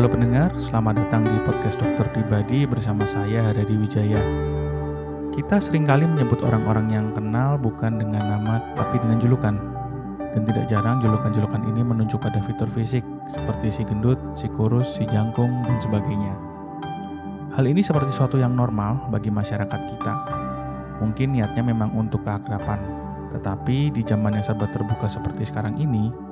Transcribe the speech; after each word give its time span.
Halo 0.00 0.16
pendengar, 0.16 0.48
selamat 0.56 0.96
datang 0.96 1.28
di 1.28 1.36
podcast 1.44 1.76
Dokter 1.76 2.08
Pribadi 2.08 2.64
bersama 2.64 3.04
saya 3.04 3.52
Haryadi 3.52 3.76
Wijaya. 3.76 4.16
Kita 5.28 5.60
sering 5.60 5.84
kali 5.84 6.08
menyebut 6.08 6.40
orang-orang 6.40 6.88
yang 6.88 7.12
kenal 7.12 7.60
bukan 7.60 8.00
dengan 8.00 8.24
nama 8.24 8.64
tapi 8.80 8.96
dengan 8.96 9.20
julukan. 9.20 9.60
Dan 10.32 10.48
tidak 10.48 10.72
jarang 10.72 11.04
julukan-julukan 11.04 11.68
ini 11.68 11.84
menunjuk 11.84 12.16
pada 12.16 12.40
fitur 12.40 12.72
fisik 12.72 13.04
seperti 13.28 13.68
si 13.68 13.84
gendut, 13.84 14.16
si 14.40 14.48
kurus, 14.48 14.88
si 14.88 15.04
jangkung, 15.04 15.52
dan 15.68 15.76
sebagainya. 15.76 16.32
Hal 17.52 17.68
ini 17.68 17.84
seperti 17.84 18.08
suatu 18.08 18.40
yang 18.40 18.56
normal 18.56 19.12
bagi 19.12 19.28
masyarakat 19.28 19.80
kita. 19.84 20.14
Mungkin 21.04 21.36
niatnya 21.36 21.60
memang 21.60 21.92
untuk 21.92 22.24
keakraban, 22.24 22.80
tetapi 23.36 23.92
di 23.92 24.00
zaman 24.00 24.40
yang 24.40 24.44
serba 24.48 24.64
terbuka 24.64 25.12
seperti 25.12 25.44
sekarang 25.44 25.76
ini, 25.76 26.29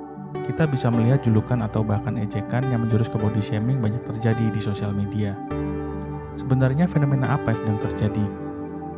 kita 0.48 0.64
bisa 0.64 0.88
melihat 0.88 1.20
julukan 1.20 1.60
atau 1.60 1.84
bahkan 1.84 2.16
ejekan 2.16 2.64
yang 2.73 2.80
menjurus 2.84 3.12
ke 3.12 3.20
body 3.20 3.45
shaming 3.45 3.84
banyak 3.84 4.00
terjadi 4.09 4.48
di 4.48 4.60
sosial 4.60 4.96
media. 4.96 5.36
Sebenarnya 6.41 6.88
fenomena 6.88 7.36
apa 7.36 7.52
yang 7.52 7.59
sedang 7.60 7.78
terjadi? 7.84 8.27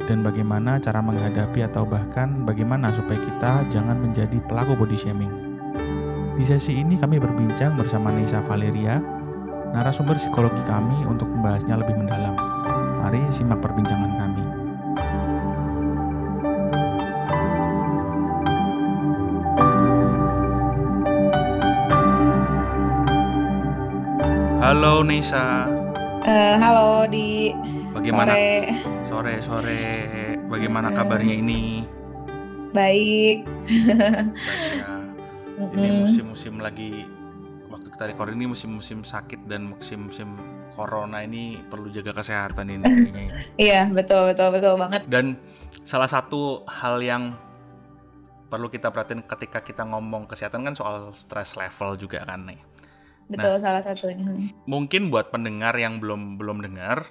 Dan 0.06 0.22
bagaimana 0.22 0.78
cara 0.78 1.02
menghadapi 1.02 1.66
atau 1.66 1.82
bahkan 1.82 2.46
bagaimana 2.46 2.94
supaya 2.94 3.18
kita 3.18 3.66
jangan 3.74 3.98
menjadi 3.98 4.38
pelaku 4.46 4.78
body 4.78 4.94
shaming? 4.94 5.30
Di 6.38 6.46
sesi 6.46 6.78
ini 6.78 6.94
kami 6.94 7.18
berbincang 7.18 7.74
bersama 7.74 8.14
Nisa 8.14 8.38
Valeria, 8.46 9.02
narasumber 9.74 10.14
psikologi 10.14 10.62
kami 10.62 11.02
untuk 11.04 11.26
membahasnya 11.26 11.82
lebih 11.82 11.98
mendalam. 11.98 12.38
Mari 13.02 13.26
simak 13.34 13.58
perbincangan 13.58 14.12
kami. 14.14 14.29
Halo 24.70 25.02
Nisa. 25.02 25.66
Uh, 26.22 26.54
halo 26.62 27.02
di 27.10 27.50
Bagaimana 27.90 28.38
sore 29.10 29.42
sore, 29.42 29.82
bagaimana 30.46 30.94
kabarnya 30.94 31.42
ini? 31.42 31.82
Baik. 32.70 33.50
Baik 33.66 34.70
ya. 34.78 34.94
Ini 35.74 36.06
musim-musim 36.06 36.62
lagi 36.62 37.02
waktu 37.66 37.90
kita 37.98 38.14
record 38.14 38.30
ini 38.30 38.46
musim-musim 38.46 39.02
sakit 39.02 39.42
dan 39.50 39.74
musim-musim 39.74 40.38
corona 40.78 41.26
ini 41.26 41.58
perlu 41.66 41.90
jaga 41.90 42.22
kesehatan 42.22 42.70
ini 42.70 42.86
kayaknya. 42.86 43.34
Iya, 43.66 43.80
betul 43.90 44.30
betul 44.30 44.54
betul 44.54 44.78
banget. 44.78 45.02
Dan 45.10 45.34
salah 45.82 46.06
satu 46.06 46.62
hal 46.70 47.02
yang 47.02 47.34
perlu 48.46 48.70
kita 48.70 48.94
perhatiin 48.94 49.26
ketika 49.26 49.66
kita 49.66 49.82
ngomong 49.82 50.30
kesehatan 50.30 50.62
kan 50.62 50.78
soal 50.78 51.10
stress 51.10 51.58
level 51.58 51.98
juga 51.98 52.22
kan 52.22 52.46
nih. 52.46 52.69
Betul 53.30 53.54
nah, 53.56 53.62
salah 53.62 53.82
satunya. 53.86 54.26
Mungkin 54.66 55.08
buat 55.08 55.30
pendengar 55.30 55.78
yang 55.78 56.02
belum 56.02 56.36
belum 56.36 56.66
dengar, 56.66 57.06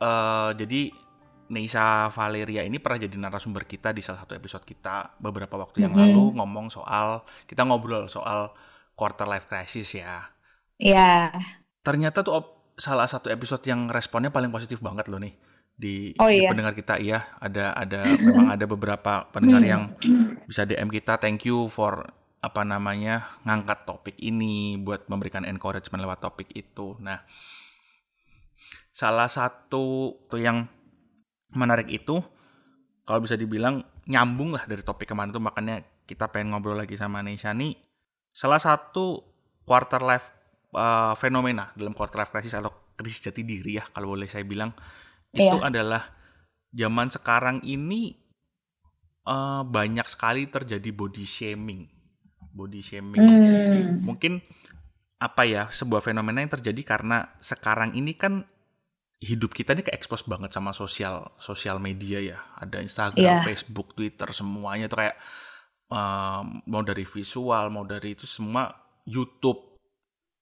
uh, 0.00 0.56
jadi 0.56 0.90
Neisa 1.48 2.12
Valeria 2.12 2.64
ini 2.64 2.76
pernah 2.80 3.00
jadi 3.00 3.16
narasumber 3.16 3.64
kita 3.64 3.92
di 3.92 4.04
salah 4.04 4.24
satu 4.24 4.36
episode 4.36 4.64
kita 4.68 5.16
beberapa 5.20 5.56
waktu 5.56 5.84
yang 5.84 5.96
mm 5.96 6.00
-hmm. 6.00 6.12
lalu 6.12 6.24
ngomong 6.36 6.66
soal 6.68 7.24
kita 7.48 7.64
ngobrol 7.64 8.08
soal 8.08 8.52
quarter 8.96 9.28
life 9.28 9.48
crisis 9.48 9.92
ya. 9.96 10.28
Iya. 10.80 11.32
Yeah. 11.32 11.44
Ternyata 11.84 12.20
tuh 12.20 12.58
salah 12.78 13.08
satu 13.08 13.28
episode 13.28 13.64
yang 13.64 13.88
responnya 13.90 14.32
paling 14.32 14.52
positif 14.54 14.78
banget 14.78 15.10
loh 15.10 15.18
nih 15.18 15.34
di, 15.78 16.10
oh, 16.18 16.26
di 16.26 16.42
iya. 16.42 16.50
pendengar 16.50 16.74
kita 16.74 16.98
iya 16.98 17.38
ada 17.38 17.70
ada 17.74 18.02
memang 18.26 18.50
ada 18.50 18.64
beberapa 18.66 19.30
pendengar 19.30 19.62
yang 19.62 19.82
bisa 20.46 20.66
DM 20.66 20.90
kita 20.90 21.22
thank 21.22 21.46
you 21.46 21.70
for 21.70 22.02
apa 22.38 22.62
namanya 22.62 23.34
ngangkat 23.42 23.82
topik 23.82 24.16
ini 24.22 24.78
buat 24.78 25.10
memberikan 25.10 25.42
encouragement 25.42 26.02
lewat 26.02 26.22
topik 26.22 26.48
itu. 26.54 26.94
Nah, 27.02 27.26
salah 28.94 29.26
satu 29.26 30.14
tuh 30.30 30.40
yang 30.40 30.66
menarik 31.54 31.90
itu 31.90 32.22
kalau 33.02 33.20
bisa 33.24 33.34
dibilang 33.34 33.82
nyambung 34.06 34.54
lah 34.54 34.68
dari 34.70 34.84
topik 34.84 35.10
kemarin 35.10 35.34
tuh 35.34 35.42
makanya 35.42 35.82
kita 36.06 36.30
pengen 36.30 36.54
ngobrol 36.54 36.78
lagi 36.78 36.94
sama 36.94 37.24
Nesha 37.24 37.50
nih. 37.50 37.74
Salah 38.30 38.62
satu 38.62 39.24
quarter 39.66 40.00
life 40.00 40.30
uh, 40.72 41.18
fenomena 41.18 41.74
dalam 41.74 41.92
quarter 41.92 42.22
life 42.22 42.30
crisis 42.30 42.54
atau 42.54 42.70
krisis 42.94 43.22
jati 43.22 43.42
diri 43.42 43.78
ya 43.78 43.84
kalau 43.90 44.14
boleh 44.14 44.30
saya 44.30 44.42
bilang 44.42 44.74
itu 45.30 45.44
yeah. 45.44 45.68
adalah 45.68 46.02
zaman 46.72 47.08
sekarang 47.12 47.60
ini 47.62 48.16
uh, 49.28 49.62
banyak 49.62 50.08
sekali 50.08 50.48
terjadi 50.48 50.90
body 50.90 51.24
shaming 51.24 51.97
body 52.58 52.82
shaming. 52.82 53.22
Hmm. 53.22 54.02
Mungkin 54.02 54.42
apa 55.18 55.42
ya 55.46 55.70
sebuah 55.70 56.02
fenomena 56.02 56.42
yang 56.42 56.50
terjadi 56.50 56.82
karena 56.82 57.38
sekarang 57.38 57.94
ini 57.94 58.18
kan 58.18 58.42
hidup 59.18 59.50
kita 59.50 59.74
ini 59.74 59.82
kayak 59.82 59.98
expose 59.98 60.26
banget 60.30 60.54
sama 60.54 60.74
sosial 60.74 61.38
sosial 61.38 61.78
media 61.78 62.18
ya. 62.18 62.38
Ada 62.58 62.82
Instagram, 62.82 63.22
yeah. 63.22 63.42
Facebook, 63.46 63.94
Twitter 63.94 64.30
semuanya 64.34 64.90
tuh 64.90 65.06
kayak 65.06 65.16
um, 65.90 66.62
mau 66.66 66.82
dari 66.82 67.06
visual, 67.06 67.70
mau 67.70 67.86
dari 67.86 68.14
itu 68.14 68.26
semua 68.26 68.70
YouTube. 69.06 69.78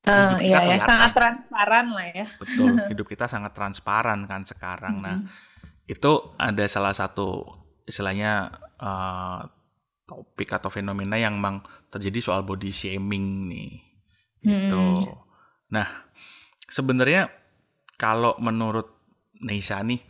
Uh, 0.07 0.39
hidup 0.39 0.39
kita 0.39 0.61
iya, 0.63 0.79
ya, 0.79 0.87
sangat 0.87 1.13
transparan 1.19 1.87
lah 1.91 2.09
ya. 2.15 2.27
Betul, 2.39 2.71
hidup 2.95 3.07
kita 3.11 3.27
sangat 3.27 3.53
transparan 3.57 4.23
kan 4.31 4.47
sekarang. 4.47 5.03
Nah, 5.03 5.27
itu 5.91 6.37
ada 6.39 6.65
salah 6.71 6.95
satu 6.95 7.43
istilahnya 7.87 8.55
uh, 8.79 9.41
topik 10.07 10.55
atau 10.55 10.71
fenomena 10.71 11.19
yang 11.19 11.37
memang 11.37 11.61
terjadi 11.91 12.19
soal 12.23 12.47
body 12.47 12.71
shaming 12.71 13.51
nih. 13.51 13.73
Gitu. 14.41 14.85
Hmm. 15.03 15.19
Nah, 15.75 15.87
sebenarnya 16.71 17.27
kalau 17.99 18.39
menurut 18.39 18.95
Neisa 19.43 19.83
nih 19.83 20.01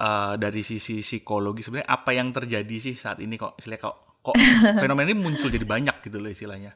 uh, 0.00 0.34
dari 0.40 0.64
sisi 0.64 1.04
psikologi 1.04 1.62
sebenarnya 1.62 1.90
apa 1.92 2.10
yang 2.16 2.32
terjadi 2.34 2.76
sih 2.80 2.94
saat 2.98 3.22
ini 3.22 3.38
kok 3.38 3.54
istilahnya 3.60 3.84
kok 3.86 3.96
kok 4.24 4.36
fenomena 4.82 5.12
ini 5.12 5.20
muncul 5.20 5.52
jadi 5.52 5.68
banyak 5.68 6.00
gitu 6.00 6.18
loh 6.18 6.32
istilahnya. 6.32 6.72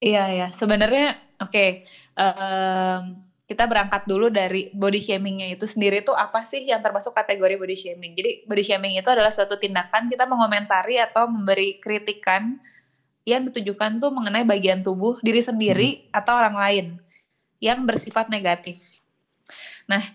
Iya 0.00 0.24
ya, 0.32 0.48
sebenarnya 0.52 1.16
oke. 1.40 1.52
Okay, 1.52 1.68
um, 2.16 3.20
kita 3.50 3.66
berangkat 3.66 4.06
dulu 4.06 4.30
dari 4.30 4.70
body 4.70 5.02
shamingnya 5.02 5.50
itu 5.50 5.66
sendiri 5.66 6.06
itu 6.06 6.14
apa 6.14 6.46
sih 6.46 6.62
yang 6.62 6.78
termasuk 6.78 7.10
kategori 7.10 7.58
body 7.58 7.74
shaming. 7.74 8.14
Jadi 8.14 8.46
body 8.46 8.62
shaming 8.62 8.94
itu 8.94 9.10
adalah 9.10 9.34
suatu 9.34 9.58
tindakan 9.58 10.06
kita 10.06 10.22
mengomentari 10.22 11.02
atau 11.02 11.26
memberi 11.26 11.74
kritikan 11.82 12.62
yang 13.26 13.50
ditujukan 13.50 13.98
tuh 13.98 14.14
mengenai 14.14 14.46
bagian 14.46 14.86
tubuh 14.86 15.18
diri 15.18 15.42
sendiri 15.42 15.98
hmm. 15.98 16.14
atau 16.14 16.32
orang 16.38 16.54
lain 16.54 16.86
yang 17.58 17.82
bersifat 17.82 18.30
negatif. 18.30 18.78
Nah, 19.90 20.06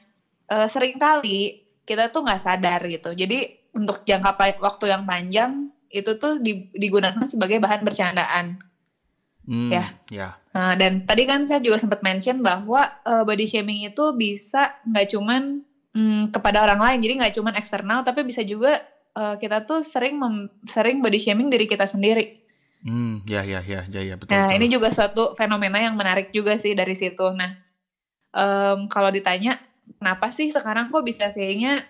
e, 0.48 0.56
sering 0.72 0.96
kali 0.96 1.60
kita 1.84 2.08
tuh 2.08 2.24
nggak 2.24 2.40
sadar 2.40 2.80
gitu. 2.88 3.12
Jadi 3.12 3.52
untuk 3.76 4.00
jangka 4.08 4.32
waktu 4.64 4.86
yang 4.88 5.04
panjang 5.04 5.76
itu 5.92 6.16
tuh 6.16 6.40
digunakan 6.72 7.28
sebagai 7.28 7.60
bahan 7.60 7.84
bercandaan 7.84 8.64
Hmm, 9.46 9.70
ya. 9.70 9.86
ya. 10.10 10.30
Nah, 10.56 10.72
dan 10.80 11.04
tadi 11.04 11.28
kan 11.28 11.44
saya 11.44 11.60
juga 11.60 11.84
sempat 11.84 12.00
mention 12.00 12.40
bahwa 12.40 12.88
uh, 13.04 13.28
body 13.28 13.44
shaming 13.44 13.84
itu 13.84 14.16
bisa 14.16 14.72
nggak 14.88 15.12
cuman 15.12 15.60
um, 15.92 16.32
kepada 16.32 16.64
orang 16.64 16.80
lain, 16.80 17.04
jadi 17.04 17.14
nggak 17.20 17.36
cuman 17.36 17.60
eksternal, 17.60 18.08
tapi 18.08 18.24
bisa 18.24 18.40
juga 18.40 18.80
uh, 19.20 19.36
kita 19.36 19.68
tuh 19.68 19.84
sering 19.84 20.16
mem 20.16 20.48
sering 20.64 21.04
body 21.04 21.20
shaming 21.20 21.52
diri 21.52 21.68
kita 21.68 21.84
sendiri. 21.84 22.40
Hmm, 22.88 23.20
ya, 23.28 23.44
ya, 23.44 23.60
ya, 23.68 23.84
ya, 23.92 24.00
ya 24.00 24.16
betul. 24.16 24.32
Nah, 24.32 24.48
betul. 24.48 24.56
ini 24.56 24.66
juga 24.72 24.88
suatu 24.96 25.36
fenomena 25.36 25.84
yang 25.84 26.00
menarik 26.00 26.32
juga 26.32 26.56
sih 26.56 26.72
dari 26.72 26.96
situ. 26.96 27.36
Nah, 27.36 27.52
um, 28.32 28.88
kalau 28.88 29.12
ditanya 29.12 29.60
kenapa 30.00 30.32
sih 30.32 30.56
sekarang 30.56 30.88
kok 30.88 31.04
bisa 31.04 31.36
kayaknya 31.36 31.84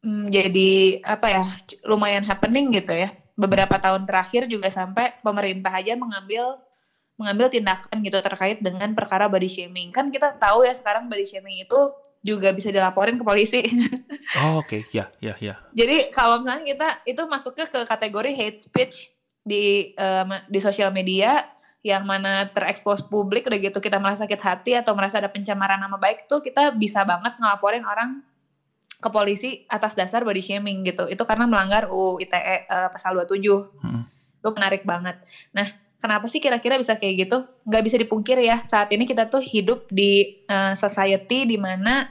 um, 0.00 0.24
jadi 0.24 1.04
apa 1.04 1.26
ya 1.28 1.44
lumayan 1.84 2.24
happening 2.24 2.72
gitu 2.72 2.96
ya? 2.96 3.12
Beberapa 3.36 3.76
tahun 3.76 4.08
terakhir 4.08 4.48
juga 4.48 4.72
sampai 4.72 5.20
pemerintah 5.20 5.76
aja 5.76 5.92
mengambil 6.00 6.56
mengambil 7.20 7.52
tindakan 7.52 8.00
gitu 8.00 8.16
terkait 8.24 8.64
dengan 8.64 8.96
perkara 8.96 9.28
body 9.28 9.44
shaming. 9.44 9.92
Kan 9.92 10.08
kita 10.08 10.40
tahu 10.40 10.64
ya 10.64 10.72
sekarang 10.72 11.12
body 11.12 11.28
shaming 11.28 11.60
itu 11.60 11.92
juga 12.24 12.48
bisa 12.56 12.72
dilaporin 12.72 13.20
ke 13.20 13.24
polisi. 13.24 13.60
Oh 14.40 14.62
oke, 14.62 14.72
okay. 14.72 14.80
ya 14.94 15.10
ya 15.20 15.36
ya. 15.42 15.58
Jadi 15.76 16.08
kalau 16.14 16.40
misalnya 16.40 16.64
kita 16.64 16.88
itu 17.04 17.22
masuknya 17.28 17.66
ke 17.66 17.82
kategori 17.84 18.30
hate 18.32 18.60
speech 18.62 19.10
di 19.44 19.92
um, 19.98 20.38
di 20.48 20.62
sosial 20.62 20.94
media 20.94 21.44
yang 21.80 22.04
mana 22.04 22.48
terekspos 22.52 23.00
publik 23.08 23.48
udah 23.48 23.56
gitu 23.56 23.80
kita 23.80 23.96
merasa 23.96 24.28
sakit 24.28 24.40
hati 24.40 24.72
atau 24.76 24.92
merasa 24.92 25.16
ada 25.16 25.32
pencemaran 25.32 25.80
nama 25.80 25.96
baik 25.96 26.28
tuh 26.28 26.44
kita 26.44 26.76
bisa 26.76 27.02
banget 27.08 27.40
ngelaporin 27.40 27.82
orang 27.88 28.20
ke 29.00 29.08
polisi 29.08 29.64
atas 29.66 29.96
dasar 29.96 30.22
body 30.22 30.44
shaming 30.44 30.84
gitu. 30.84 31.08
Itu 31.08 31.24
karena 31.24 31.48
melanggar 31.48 31.88
UU 31.88 32.20
ITE 32.20 32.68
uh, 32.68 32.88
pasal 32.92 33.16
27. 33.16 33.80
Hmm. 33.80 34.04
Itu 34.40 34.48
menarik 34.52 34.84
banget. 34.84 35.16
Nah, 35.56 35.66
Kenapa 36.00 36.26
sih 36.32 36.40
kira-kira 36.40 36.80
bisa 36.80 36.96
kayak 36.96 37.28
gitu? 37.28 37.44
Gak 37.68 37.84
bisa 37.84 38.00
dipungkir 38.00 38.40
ya, 38.40 38.64
saat 38.64 38.88
ini 38.88 39.04
kita 39.04 39.28
tuh 39.28 39.44
hidup 39.44 39.84
di 39.92 40.40
uh, 40.48 40.72
society 40.72 41.44
di 41.44 41.60
mana 41.60 42.08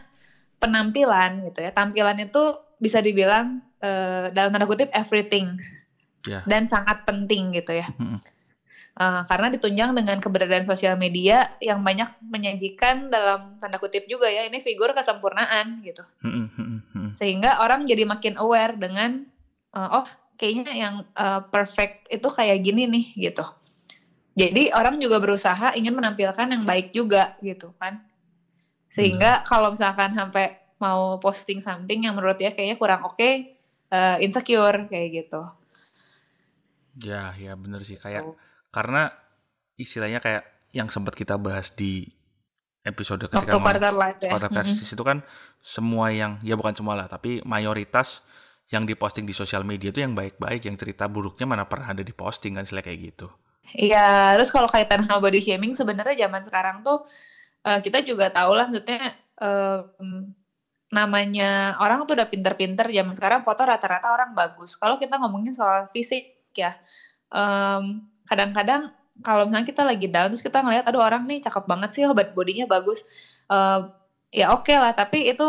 penampilan 0.62 1.50
gitu 1.50 1.66
ya, 1.66 1.74
tampilan 1.74 2.22
itu 2.22 2.54
bisa 2.78 3.02
dibilang 3.02 3.66
uh, 3.82 4.30
dalam 4.30 4.54
tanda 4.54 4.70
kutip 4.70 4.94
everything 4.94 5.58
yeah. 6.30 6.46
dan 6.46 6.70
sangat 6.70 7.02
penting 7.10 7.50
gitu 7.50 7.82
ya. 7.82 7.90
Hmm. 7.98 8.22
Uh, 9.00 9.24
karena 9.32 9.48
ditunjang 9.48 9.96
dengan 9.96 10.20
keberadaan 10.20 10.68
sosial 10.68 11.00
media 11.00 11.56
yang 11.64 11.80
banyak 11.80 12.20
menyajikan 12.20 13.08
dalam 13.08 13.56
tanda 13.64 13.80
kutip 13.80 14.04
juga 14.12 14.28
ya 14.28 14.44
ini 14.44 14.60
figur 14.60 14.92
kesempurnaan 14.92 15.80
gitu 15.88 16.04
hmm, 16.20 17.08
sehingga 17.08 17.64
orang 17.64 17.88
jadi 17.88 18.04
makin 18.04 18.36
aware 18.36 18.76
dengan 18.76 19.24
uh, 19.72 20.04
oh 20.04 20.08
kayaknya 20.36 20.74
yang 20.76 20.96
uh, 21.16 21.44
perfect 21.48 22.12
itu 22.12 22.28
kayak 22.28 22.60
gini 22.60 22.92
nih 22.92 23.06
gitu 23.32 23.44
jadi 24.40 24.64
orang 24.72 24.96
juga 25.04 25.20
berusaha 25.20 25.76
ingin 25.76 25.92
menampilkan 25.92 26.48
yang 26.48 26.64
baik 26.64 26.96
juga 26.96 27.36
gitu 27.44 27.76
kan 27.76 28.00
sehingga 28.96 29.44
kalau 29.44 29.76
misalkan 29.76 30.16
sampai 30.16 30.56
mau 30.80 31.20
posting 31.20 31.60
something 31.60 32.08
yang 32.08 32.16
menurut 32.16 32.40
dia 32.40 32.56
kayaknya 32.56 32.80
kurang 32.80 33.04
oke 33.04 33.20
okay, 33.20 33.60
uh, 33.92 34.16
insecure 34.24 34.88
kayak 34.88 35.28
gitu 35.28 35.42
ya 37.04 37.36
ya 37.36 37.54
bener 37.60 37.84
sih 37.84 38.00
kayak 38.00 38.24
oh 38.24 38.36
karena 38.70 39.10
istilahnya 39.78 40.22
kayak 40.22 40.44
yang 40.70 40.88
sempat 40.90 41.18
kita 41.18 41.36
bahas 41.42 41.74
di 41.74 42.06
episode 42.86 43.26
ketika 43.26 43.58
Waktu 43.58 43.58
quarter 43.60 43.94
life 43.94 44.20
ya. 44.22 44.32
Crisis 44.38 44.86
mm-hmm. 44.86 44.96
itu 44.96 45.04
kan 45.04 45.18
semua 45.60 46.14
yang 46.14 46.38
ya 46.46 46.54
bukan 46.56 46.78
semua 46.78 46.94
lah 46.96 47.10
tapi 47.10 47.42
mayoritas 47.44 48.22
yang 48.70 48.86
diposting 48.86 49.26
di 49.26 49.34
sosial 49.34 49.66
media 49.66 49.90
itu 49.90 50.06
yang 50.06 50.14
baik-baik 50.14 50.70
yang 50.70 50.78
cerita 50.78 51.10
buruknya 51.10 51.50
mana 51.50 51.66
pernah 51.66 51.98
ada 51.98 52.06
di 52.06 52.14
posting 52.14 52.54
kan 52.54 52.70
sila 52.70 52.86
kayak 52.86 53.14
gitu. 53.14 53.28
Iya, 53.78 54.34
terus 54.38 54.50
kalau 54.50 54.66
kaitan 54.70 55.06
sama 55.06 55.22
body 55.22 55.40
shaming 55.46 55.74
sebenarnya 55.78 56.26
zaman 56.26 56.42
sekarang 56.42 56.76
tuh 56.82 57.06
uh, 57.68 57.80
kita 57.84 58.02
juga 58.02 58.34
tahu 58.34 58.52
lah 58.58 58.66
maksudnya 58.70 59.14
um, 59.38 60.34
namanya 60.90 61.78
orang 61.78 62.02
tuh 62.10 62.18
udah 62.18 62.30
pinter-pinter. 62.30 62.90
Zaman 62.90 63.14
sekarang 63.14 63.42
foto 63.46 63.62
rata-rata 63.66 64.10
orang 64.10 64.34
bagus. 64.34 64.74
Kalau 64.80 64.98
kita 64.98 65.22
ngomongin 65.22 65.54
soal 65.54 65.86
fisik 65.94 66.34
ya 66.58 66.74
um, 67.34 68.02
kadang-kadang 68.26 68.90
kalau 69.22 69.46
misalnya 69.46 69.68
kita 69.68 69.84
lagi 69.86 70.08
down 70.10 70.32
terus 70.34 70.44
kita 70.46 70.64
ngelihat 70.64 70.86
aduh 70.90 71.04
orang 71.04 71.24
nih 71.30 71.44
cakep 71.46 71.64
banget 71.70 71.90
sih 71.94 72.04
bodinya 72.34 72.66
bagus. 72.70 73.06
Uh, 73.52 73.92
ya 74.34 74.54
oke 74.54 74.66
okay 74.66 74.78
lah 74.82 74.94
tapi 74.98 75.30
itu 75.30 75.46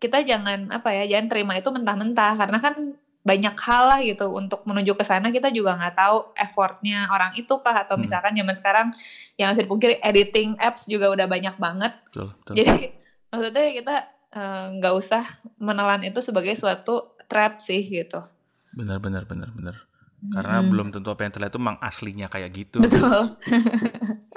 kita 0.00 0.24
jangan 0.24 0.72
apa 0.72 0.88
ya 0.96 1.04
jangan 1.16 1.28
terima 1.32 1.52
itu 1.60 1.68
mentah-mentah. 1.72 2.32
Karena 2.40 2.58
kan 2.62 2.74
banyak 3.20 3.52
hal 3.52 3.84
lah 3.84 4.00
gitu 4.00 4.32
untuk 4.32 4.64
menuju 4.64 4.96
ke 4.96 5.04
sana 5.04 5.28
kita 5.28 5.52
juga 5.52 5.76
nggak 5.76 5.92
tahu 5.92 6.32
effortnya 6.32 7.04
orang 7.12 7.36
itu 7.36 7.52
kah 7.60 7.84
atau 7.84 8.00
hmm. 8.00 8.02
misalkan 8.08 8.32
zaman 8.32 8.56
sekarang 8.56 8.86
yang 9.36 9.52
harus 9.52 9.60
dipungkiri 9.60 10.00
editing 10.00 10.56
apps 10.56 10.88
juga 10.88 11.12
udah 11.12 11.28
banyak 11.28 11.52
banget 11.60 11.92
betul, 12.08 12.32
betul. 12.40 12.54
jadi 12.56 12.96
maksudnya 13.28 13.66
kita 13.76 13.96
eh, 14.32 14.64
nggak 14.80 14.94
uh, 14.96 15.00
usah 15.00 15.24
menelan 15.60 16.00
itu 16.08 16.24
sebagai 16.24 16.56
suatu 16.56 17.12
trap 17.28 17.60
sih 17.60 17.84
gitu 17.84 18.24
benar 18.72 18.96
benar 19.04 19.28
benar 19.28 19.52
benar 19.52 19.76
karena 20.20 20.60
hmm. 20.60 20.68
belum 20.68 20.88
tentu 20.92 21.08
apa 21.08 21.24
yang 21.24 21.32
terlihat 21.32 21.52
itu 21.56 21.60
memang 21.64 21.80
aslinya 21.80 22.28
kayak 22.28 22.52
gitu. 22.52 22.84
Betul. 22.84 23.24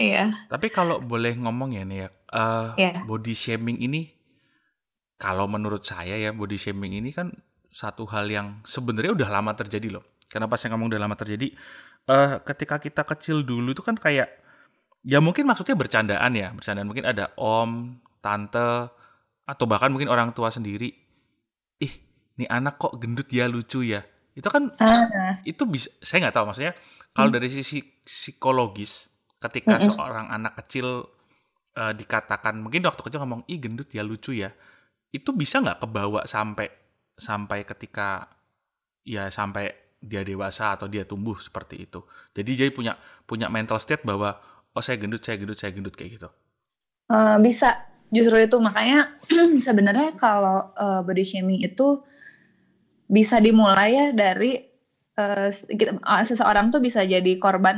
Iya. 0.00 0.48
Tapi 0.48 0.72
kalau 0.72 0.96
boleh 0.96 1.36
ngomong 1.36 1.76
ya 1.76 1.84
nih 1.84 1.98
ya, 2.00 2.08
uh, 2.32 2.72
eh, 2.80 2.88
yeah. 2.88 3.04
body 3.04 3.36
shaming 3.36 3.76
ini, 3.84 4.08
kalau 5.20 5.44
menurut 5.44 5.84
saya 5.84 6.16
ya 6.16 6.32
body 6.32 6.56
shaming 6.56 6.96
ini 6.96 7.12
kan 7.12 7.36
satu 7.70 8.06
hal 8.10 8.26
yang 8.26 8.46
sebenarnya 8.66 9.14
udah 9.14 9.28
lama 9.30 9.54
terjadi 9.54 9.98
loh. 9.98 10.04
Kenapa 10.30 10.58
saya 10.58 10.74
ngomong 10.74 10.90
udah 10.94 11.00
lama 11.00 11.16
terjadi? 11.18 11.50
Uh, 12.06 12.42
ketika 12.42 12.78
kita 12.78 13.02
kecil 13.02 13.42
dulu 13.42 13.74
itu 13.74 13.82
kan 13.82 13.98
kayak, 13.98 14.30
ya 15.02 15.18
mungkin 15.18 15.46
maksudnya 15.46 15.74
bercandaan 15.74 16.32
ya, 16.34 16.50
bercandaan 16.54 16.86
mungkin 16.86 17.06
ada 17.06 17.34
om, 17.38 17.98
tante, 18.22 18.90
atau 19.46 19.64
bahkan 19.66 19.90
mungkin 19.90 20.10
orang 20.10 20.30
tua 20.34 20.50
sendiri. 20.50 20.90
Ih, 21.82 21.94
nih 22.38 22.48
anak 22.48 22.78
kok 22.78 22.96
gendut 23.00 23.26
ya 23.32 23.50
lucu 23.50 23.82
ya 23.82 24.00
itu 24.34 24.48
kan 24.48 24.72
uh. 24.72 25.36
itu 25.44 25.62
bisa 25.68 25.92
saya 26.00 26.28
nggak 26.28 26.34
tahu 26.40 26.44
maksudnya 26.48 26.72
kalau 27.12 27.28
hmm. 27.28 27.36
dari 27.36 27.48
sisi 27.52 27.82
psikologis 27.82 29.12
ketika 29.36 29.76
hmm. 29.76 29.84
seorang 29.92 30.26
anak 30.32 30.56
kecil 30.64 31.04
uh, 31.76 31.92
dikatakan 31.92 32.56
mungkin 32.56 32.86
waktu 32.88 33.04
kecil 33.04 33.20
ngomong 33.20 33.44
ih 33.50 33.60
gendut 33.60 33.92
ya 33.92 34.00
lucu 34.00 34.32
ya 34.32 34.48
itu 35.12 35.34
bisa 35.36 35.60
nggak 35.60 35.84
kebawa 35.84 36.24
sampai 36.24 36.70
sampai 37.20 37.68
ketika 37.68 38.26
ya 39.04 39.28
sampai 39.28 39.90
dia 40.00 40.24
dewasa 40.24 40.74
atau 40.74 40.88
dia 40.88 41.04
tumbuh 41.04 41.36
seperti 41.36 41.84
itu. 41.84 42.00
Jadi 42.32 42.50
jadi 42.56 42.70
punya 42.72 42.96
punya 43.28 43.52
mental 43.52 43.76
state 43.76 44.02
bahwa 44.02 44.40
oh 44.72 44.82
saya 44.82 44.96
gendut 44.96 45.20
saya 45.20 45.36
gendut 45.36 45.60
saya 45.60 45.76
gendut 45.76 45.92
kayak 45.92 46.16
gitu. 46.16 46.28
Uh, 47.12 47.36
bisa. 47.38 47.84
Justru 48.10 48.42
itu. 48.42 48.56
Makanya 48.58 49.20
sebenarnya 49.66 50.16
kalau 50.16 50.72
uh, 50.74 51.04
body 51.04 51.22
shaming 51.22 51.60
itu 51.62 52.00
bisa 53.10 53.38
dimulai 53.38 53.92
ya 53.92 54.06
dari 54.16 54.56
uh, 55.20 55.50
seseorang 56.24 56.72
tuh 56.72 56.80
bisa 56.80 57.04
jadi 57.04 57.36
korban 57.36 57.76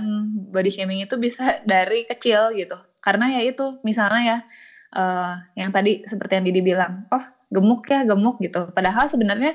body 0.52 0.70
shaming 0.70 1.02
itu 1.02 1.18
bisa 1.18 1.58
dari 1.68 2.06
kecil 2.06 2.54
gitu. 2.54 2.78
Karena 3.02 3.34
ya 3.34 3.42
itu 3.42 3.82
misalnya 3.82 4.22
ya 4.22 4.38
uh, 4.94 5.34
yang 5.58 5.74
tadi 5.74 6.06
seperti 6.06 6.38
yang 6.38 6.44
Didi 6.46 6.62
bilang 6.62 7.10
oh 7.10 7.24
gemuk 7.52 7.84
ya 7.86 8.08
gemuk 8.08 8.40
gitu 8.40 8.72
padahal 8.72 9.06
sebenarnya 9.06 9.54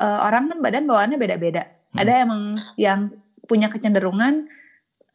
uh, 0.00 0.24
orang 0.24 0.50
kan 0.50 0.58
badan 0.64 0.84
bawaannya 0.88 1.18
beda-beda 1.20 1.68
hmm. 1.68 2.00
ada 2.00 2.12
emang 2.24 2.42
yang 2.80 3.12
punya 3.44 3.68
kecenderungan 3.68 4.48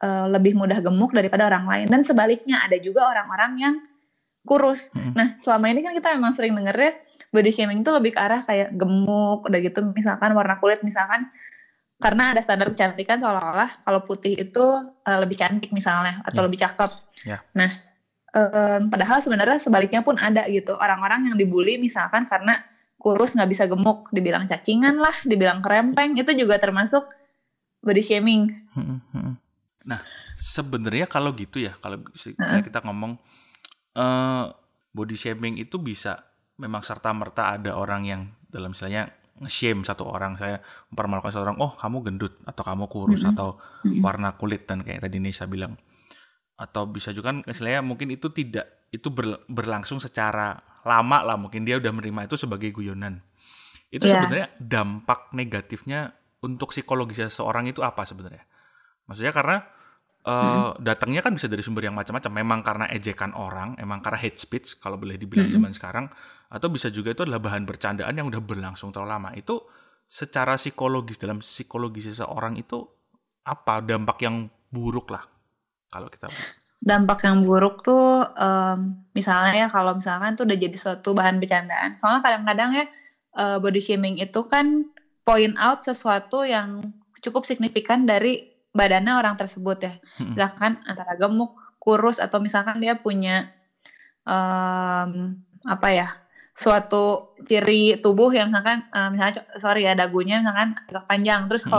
uh, 0.05 0.29
lebih 0.29 0.53
mudah 0.53 0.79
gemuk 0.79 1.11
daripada 1.11 1.49
orang 1.49 1.65
lain 1.65 1.87
dan 1.89 2.05
sebaliknya 2.05 2.61
ada 2.61 2.77
juga 2.77 3.09
orang-orang 3.09 3.51
yang 3.57 3.75
kurus. 4.47 4.87
Hmm. 4.95 5.13
Nah, 5.13 5.35
selama 5.37 5.67
ini 5.69 5.83
kan 5.83 5.93
kita 5.93 6.15
memang 6.15 6.31
sering 6.31 6.55
denger 6.55 6.73
ya 6.73 6.91
body 7.29 7.51
shaming 7.53 7.85
itu 7.85 7.91
lebih 7.93 8.15
ke 8.15 8.19
arah 8.19 8.41
kayak 8.41 8.73
gemuk, 8.73 9.45
udah 9.45 9.59
gitu 9.61 9.85
misalkan 9.93 10.33
warna 10.33 10.57
kulit 10.57 10.81
misalkan 10.81 11.29
karena 11.99 12.31
ada 12.31 12.39
standar 12.39 12.71
kecantikan 12.71 13.19
seolah-olah 13.19 13.83
kalau 13.83 14.01
putih 14.07 14.39
itu 14.39 14.65
uh, 14.87 15.19
lebih 15.19 15.35
cantik 15.35 15.69
misalnya 15.75 16.23
atau 16.23 16.41
yeah. 16.41 16.47
lebih 16.47 16.59
cakep. 16.63 16.91
Yeah. 17.27 17.39
Nah, 17.53 17.69
um, 18.33 18.81
padahal 18.89 19.21
sebenarnya 19.21 19.57
sebaliknya 19.61 20.01
pun 20.05 20.17
ada 20.17 20.45
gitu 20.49 20.77
orang-orang 20.77 21.31
yang 21.31 21.35
dibully 21.37 21.81
misalkan 21.81 22.25
karena 22.29 22.61
kurus 22.99 23.33
nggak 23.33 23.49
bisa 23.49 23.63
gemuk, 23.65 24.11
dibilang 24.11 24.45
cacingan 24.45 24.99
lah, 24.99 25.15
dibilang 25.23 25.63
kerempeng 25.63 26.19
itu 26.19 26.35
juga 26.35 26.59
termasuk 26.59 27.07
body 27.79 28.03
shaming. 28.03 28.51
Hmm, 28.75 28.99
hmm. 29.15 29.33
Nah, 29.87 30.03
sebenarnya 30.35 31.07
kalau 31.07 31.31
gitu 31.31 31.63
ya, 31.63 31.79
kalau 31.79 32.03
uh 32.03 32.59
kita 32.59 32.83
ngomong 32.83 33.15
uh, 33.95 34.51
body 34.91 35.15
shaming 35.15 35.55
itu 35.55 35.79
bisa 35.79 36.27
memang 36.59 36.83
serta 36.83 37.15
merta 37.15 37.55
ada 37.55 37.79
orang 37.79 38.03
yang 38.03 38.21
dalam 38.51 38.75
misalnya 38.75 39.07
shame 39.47 39.87
satu 39.87 40.03
orang 40.03 40.35
saya 40.35 40.59
mempermalukan 40.91 41.31
satu 41.31 41.47
orang 41.47 41.59
oh 41.63 41.71
kamu 41.71 42.03
gendut 42.03 42.35
atau 42.43 42.63
kamu 42.67 42.91
kurus 42.91 43.23
mm 43.23 43.31
-hmm. 43.31 43.33
atau 43.39 43.49
warna 44.03 44.35
kulit 44.35 44.67
dan 44.67 44.83
kayak 44.83 45.07
tadi 45.07 45.23
Nisa 45.23 45.47
bilang 45.47 45.79
atau 46.59 46.83
bisa 46.91 47.15
juga 47.15 47.31
kan 47.31 47.37
istilahnya 47.47 47.79
mungkin 47.79 48.11
itu 48.11 48.27
tidak 48.35 48.91
itu 48.91 49.07
ber, 49.07 49.47
berlangsung 49.47 50.03
secara 50.03 50.59
lama 50.83 51.23
lah 51.23 51.39
mungkin 51.39 51.63
dia 51.63 51.79
udah 51.79 51.91
menerima 51.95 52.27
itu 52.27 52.35
sebagai 52.35 52.75
guyonan 52.75 53.23
itu 53.89 54.03
yeah. 54.03 54.19
sebenarnya 54.19 54.47
dampak 54.59 55.31
negatifnya 55.31 56.11
untuk 56.43 56.75
psikologis 56.75 57.31
seseorang 57.31 57.71
itu 57.71 57.79
apa 57.79 58.03
sebenarnya 58.03 58.43
maksudnya 59.07 59.31
karena 59.31 59.57
Uh, 60.19 60.75
hmm. 60.75 60.83
datangnya 60.83 61.23
kan 61.23 61.31
bisa 61.31 61.47
dari 61.47 61.63
sumber 61.63 61.87
yang 61.87 61.95
macam-macam. 61.95 62.43
Memang 62.43 62.59
karena 62.59 62.85
ejekan 62.91 63.31
orang, 63.39 63.79
emang 63.79 64.03
karena 64.03 64.19
hate 64.19 64.35
speech 64.35 64.75
kalau 64.75 64.99
boleh 64.99 65.15
dibilang 65.15 65.47
hmm. 65.47 65.55
zaman 65.55 65.71
sekarang, 65.71 66.05
atau 66.51 66.67
bisa 66.67 66.91
juga 66.91 67.15
itu 67.15 67.23
adalah 67.23 67.39
bahan 67.39 67.63
bercandaan 67.63 68.11
yang 68.11 68.27
udah 68.27 68.43
berlangsung 68.43 68.91
terlalu 68.91 69.15
lama. 69.15 69.29
Itu 69.39 69.63
secara 70.11 70.59
psikologis 70.59 71.23
dalam 71.23 71.39
psikologi 71.39 72.03
seseorang 72.03 72.59
itu 72.59 72.83
apa 73.47 73.79
dampak 73.79 74.19
yang 74.27 74.51
buruk 74.67 75.07
lah 75.07 75.23
kalau 75.91 76.07
kita 76.09 76.29
dampak 76.89 77.27
yang 77.27 77.43
buruk 77.43 77.83
tuh 77.83 78.23
um, 78.39 78.95
misalnya 79.11 79.65
ya 79.65 79.67
kalau 79.67 79.97
misalkan 79.99 80.39
tuh 80.39 80.47
udah 80.47 80.57
jadi 80.57 80.77
suatu 80.79 81.11
bahan 81.11 81.37
bercandaan 81.37 81.99
soalnya 81.99 82.23
kadang-kadang 82.23 82.71
ya 82.71 82.85
uh, 83.35 83.57
body 83.59 83.83
shaming 83.83 84.15
itu 84.17 84.41
kan 84.47 84.87
point 85.27 85.53
out 85.59 85.83
sesuatu 85.83 86.47
yang 86.47 86.81
cukup 87.21 87.43
signifikan 87.43 88.07
dari 88.07 88.49
badannya 88.73 89.13
orang 89.13 89.35
tersebut 89.35 89.77
ya. 89.81 89.93
Hmm. 90.17 90.33
Misalkan 90.33 90.71
antara 90.87 91.13
gemuk, 91.19 91.53
kurus 91.77 92.17
atau 92.17 92.39
misalkan 92.41 92.79
dia 92.81 92.95
punya 92.97 93.51
um, 94.25 95.37
apa 95.67 95.89
ya? 95.91 96.09
suatu 96.59 97.31
ciri 97.47 98.03
tubuh 98.03 98.35
yang 98.35 98.51
misalkan 98.51 98.83
uh, 98.91 99.07
misalnya 99.07 99.47
sorry 99.55 99.87
ya 99.87 99.95
dagunya 99.95 100.43
misalkan 100.43 100.75
agak 100.91 101.07
panjang 101.07 101.47
terus 101.47 101.63
hmm. 101.63 101.71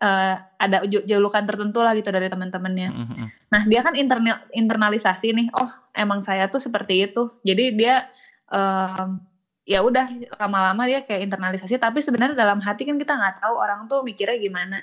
Uh, 0.00 0.34
ada 0.56 0.84
julukan 0.86 1.44
tertentu 1.44 1.80
lah 1.80 1.92
gitu 1.96 2.08
dari 2.12 2.28
teman-temannya. 2.28 2.88
Hmm, 2.92 3.06
hmm. 3.06 3.28
Nah, 3.52 3.62
dia 3.68 3.80
kan 3.84 3.94
internal 3.96 4.38
internalisasi 4.52 5.32
nih. 5.32 5.48
Oh, 5.56 5.70
emang 5.96 6.20
saya 6.20 6.48
tuh 6.48 6.60
seperti 6.60 7.08
itu. 7.08 7.30
Jadi 7.46 7.76
dia 7.76 8.08
um, 8.50 9.20
ya 9.66 9.82
udah 9.82 10.06
lama-lama 10.38 10.86
dia 10.86 11.02
kayak 11.02 11.26
internalisasi 11.26 11.82
tapi 11.82 11.98
sebenarnya 11.98 12.38
dalam 12.38 12.62
hati 12.62 12.86
kan 12.86 12.94
kita 12.94 13.18
nggak 13.18 13.42
tahu 13.42 13.54
orang 13.58 13.90
tuh 13.90 14.04
mikirnya 14.06 14.38
gimana. 14.38 14.78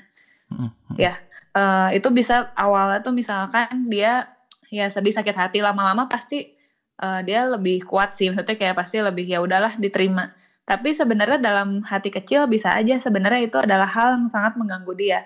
Hmm. 0.52 0.70
Ya 1.00 1.18
uh, 1.56 1.90
itu 1.94 2.10
bisa 2.10 2.52
awalnya 2.58 3.00
tuh 3.00 3.14
misalkan 3.16 3.88
dia 3.88 4.28
ya 4.74 4.90
sedih 4.90 5.14
sakit 5.14 5.38
hati 5.38 5.62
lama-lama 5.62 6.10
pasti 6.10 6.58
uh, 7.00 7.22
dia 7.22 7.46
lebih 7.46 7.86
kuat 7.86 8.18
sih 8.18 8.30
maksudnya 8.30 8.58
kayak 8.58 8.76
pasti 8.78 8.98
lebih 9.00 9.26
ya 9.30 9.40
udahlah 9.40 9.78
diterima 9.78 10.34
tapi 10.64 10.96
sebenarnya 10.96 11.40
dalam 11.40 11.84
hati 11.84 12.08
kecil 12.12 12.48
bisa 12.48 12.72
aja 12.72 12.96
sebenarnya 13.00 13.48
itu 13.48 13.58
adalah 13.60 13.88
hal 13.88 14.20
yang 14.20 14.28
sangat 14.32 14.56
mengganggu 14.56 14.94
dia 14.96 15.20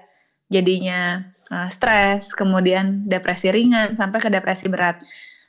jadinya 0.47 1.21
uh, 1.51 1.69
stres, 1.71 2.31
kemudian 2.35 3.07
depresi 3.07 3.51
ringan 3.51 3.95
sampai 3.95 4.19
ke 4.19 4.29
depresi 4.31 4.67
berat. 4.67 4.99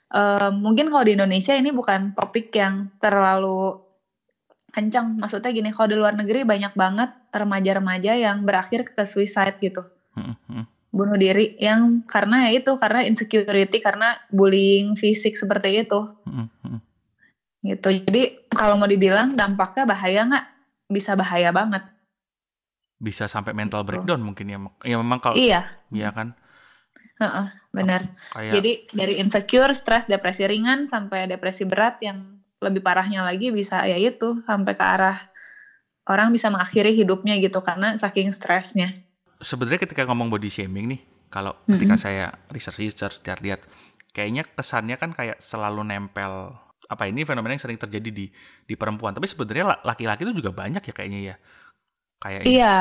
Uh, 0.08 0.50
mungkin 0.54 0.88
kalau 0.88 1.04
di 1.04 1.14
Indonesia 1.14 1.54
ini 1.54 1.70
bukan 1.70 2.16
topik 2.16 2.50
yang 2.54 2.88
terlalu 2.98 3.76
kencang. 4.72 5.18
Maksudnya 5.18 5.50
gini, 5.52 5.70
kalau 5.70 5.88
di 5.90 5.96
luar 5.96 6.14
negeri 6.16 6.44
banyak 6.44 6.72
banget 6.74 7.10
remaja-remaja 7.30 8.16
yang 8.16 8.42
berakhir 8.44 8.88
ke 8.88 9.02
suicide 9.04 9.56
gitu. 9.60 9.84
Hmm, 10.16 10.34
hmm. 10.48 10.64
Bunuh 10.88 11.20
diri 11.20 11.52
yang 11.60 12.02
karena 12.08 12.48
ya 12.48 12.56
itu, 12.56 12.72
karena 12.80 13.04
insecurity, 13.04 13.78
karena 13.78 14.16
bullying 14.32 14.96
fisik 14.96 15.36
seperti 15.36 15.84
itu. 15.84 16.00
Hmm. 16.24 16.80
Gitu. 17.62 17.88
Jadi 18.06 18.48
kalau 18.50 18.78
mau 18.78 18.86
dibilang 18.86 19.34
dampaknya 19.34 19.84
bahaya 19.84 20.20
nggak? 20.26 20.46
Bisa 20.88 21.18
bahaya 21.18 21.50
banget. 21.50 21.82
Bisa 22.98 23.30
sampai 23.30 23.54
mental 23.54 23.82
gitu. 23.82 23.88
breakdown 23.94 24.22
mungkin 24.22 24.46
ya. 24.50 24.58
Ya 24.86 24.96
memang 24.98 25.18
kalau 25.22 25.34
Iya. 25.34 25.66
Iya 25.90 26.10
kan? 26.14 26.34
Uh-uh, 27.18 27.50
benar. 27.74 28.14
Kayak... 28.30 28.52
Jadi 28.54 28.70
dari 28.94 29.14
insecure, 29.18 29.74
stres, 29.74 30.06
depresi 30.06 30.46
ringan 30.46 30.86
sampai 30.86 31.26
depresi 31.26 31.66
berat 31.66 31.98
yang 31.98 32.38
lebih 32.58 32.82
parahnya 32.82 33.22
lagi 33.22 33.54
bisa 33.54 33.86
ya 33.86 33.94
itu 33.94 34.42
sampai 34.42 34.74
ke 34.74 34.82
arah 34.82 35.18
orang 36.10 36.34
bisa 36.34 36.50
mengakhiri 36.50 36.94
hidupnya 36.94 37.38
gitu 37.38 37.62
karena 37.62 37.94
saking 37.94 38.34
stresnya. 38.34 38.90
Sebenarnya 39.38 39.86
ketika 39.86 40.02
ngomong 40.08 40.32
body 40.32 40.50
shaming 40.50 40.96
nih, 40.96 41.00
kalau 41.30 41.54
mm-hmm. 41.54 41.70
ketika 41.78 41.94
saya 41.94 42.26
research 42.50 42.78
research 42.82 43.16
lihat-lihat, 43.22 43.62
kayaknya 44.10 44.42
kesannya 44.48 44.96
kan 44.98 45.14
kayak 45.14 45.38
selalu 45.38 45.86
nempel 45.86 46.58
apa 46.88 47.04
ini 47.04 47.22
fenomena 47.28 47.52
yang 47.52 47.62
sering 47.62 47.76
terjadi 47.76 48.08
di 48.08 48.26
di 48.64 48.74
perempuan. 48.74 49.12
Tapi 49.12 49.28
sebenarnya 49.28 49.84
laki-laki 49.84 50.24
itu 50.24 50.40
juga 50.40 50.50
banyak 50.56 50.80
ya 50.80 50.94
kayaknya 50.96 51.20
ya. 51.20 51.34
Kayak 52.18 52.40
Iya. 52.48 52.76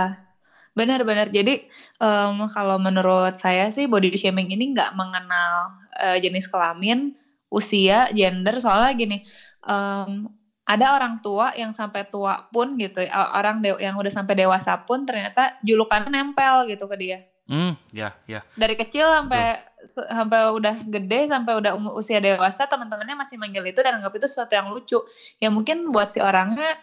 Benar-benar. 0.78 1.28
Jadi 1.34 1.68
um, 2.00 2.48
kalau 2.54 2.78
menurut 2.80 3.36
saya 3.36 3.68
sih 3.74 3.90
body 3.90 4.16
shaming 4.16 4.54
ini 4.54 4.72
nggak 4.78 4.94
mengenal 4.96 5.74
uh, 5.98 6.18
jenis 6.22 6.48
kelamin, 6.48 7.18
usia, 7.52 8.08
gender. 8.14 8.62
Soalnya 8.62 8.94
gini, 8.94 9.18
um, 9.66 10.30
ada 10.68 10.94
orang 10.94 11.24
tua 11.24 11.56
yang 11.56 11.72
sampai 11.72 12.06
tua 12.12 12.46
pun 12.52 12.76
gitu, 12.76 13.00
orang 13.10 13.64
yang 13.80 13.96
udah 13.96 14.12
sampai 14.12 14.36
dewasa 14.36 14.76
pun 14.84 15.08
ternyata 15.08 15.56
julukannya 15.64 16.12
nempel 16.12 16.68
gitu 16.68 16.86
ke 16.92 16.96
dia. 17.00 17.20
Hmm, 17.48 17.80
ya, 17.96 18.12
ya. 18.28 18.44
Dari 18.60 18.76
kecil 18.76 19.08
sampai 19.08 19.64
Betul. 19.80 20.04
sampai 20.04 20.40
udah 20.52 20.76
gede 20.84 21.32
sampai 21.32 21.54
udah 21.56 21.72
usia 21.96 22.20
dewasa 22.20 22.68
teman-temannya 22.68 23.16
masih 23.16 23.40
manggil 23.40 23.64
itu 23.64 23.80
dan 23.80 23.96
anggap 23.96 24.20
itu 24.20 24.28
sesuatu 24.28 24.52
yang 24.52 24.68
lucu. 24.68 25.00
Ya 25.40 25.48
mungkin 25.48 25.90
buat 25.96 26.12
si 26.12 26.20
orangnya 26.20 26.76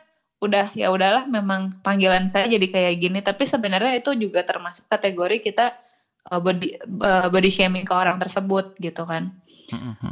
udah 0.45 0.73
ya 0.77 0.93
udahlah 0.93 1.25
memang 1.25 1.73
panggilan 1.81 2.29
saya 2.29 2.45
jadi 2.45 2.67
kayak 2.69 2.95
gini 3.01 3.19
tapi 3.25 3.49
sebenarnya 3.49 3.97
itu 3.97 4.13
juga 4.13 4.45
termasuk 4.45 4.85
kategori 4.93 5.41
kita 5.41 5.73
uh, 6.29 6.41
body 6.41 6.77
uh, 7.01 7.33
body 7.33 7.49
shaming 7.49 7.89
ke 7.89 7.95
orang 7.97 8.21
tersebut 8.21 8.77
gitu 8.77 9.09
kan 9.09 9.33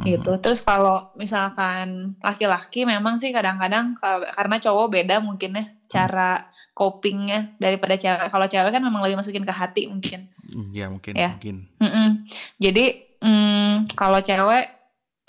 gitu 0.01 0.41
terus 0.41 0.65
kalau 0.65 1.05
misalkan 1.13 2.17
laki-laki 2.17 2.89
memang 2.89 3.21
sih 3.21 3.29
kadang-kadang 3.29 3.93
karena 4.33 4.55
cowok 4.57 4.87
beda 4.89 5.21
mungkin 5.21 5.61
ya 5.61 5.65
cara 5.93 6.49
copingnya 6.73 7.53
daripada 7.61 7.93
cewek. 7.93 8.33
Kalau 8.33 8.49
cewek 8.49 8.71
kan 8.73 8.81
memang 8.81 9.05
lebih 9.05 9.21
masukin 9.21 9.45
ke 9.45 9.53
hati 9.53 9.85
mungkin. 9.85 10.33
Ya 10.73 10.89
mungkin 10.89 11.13
ya. 11.13 11.37
mungkin. 11.37 11.69
Mm-mm. 11.77 12.25
jadi 12.57 12.85
mm, 13.21 13.93
kalau 13.93 14.17
cewek 14.17 14.73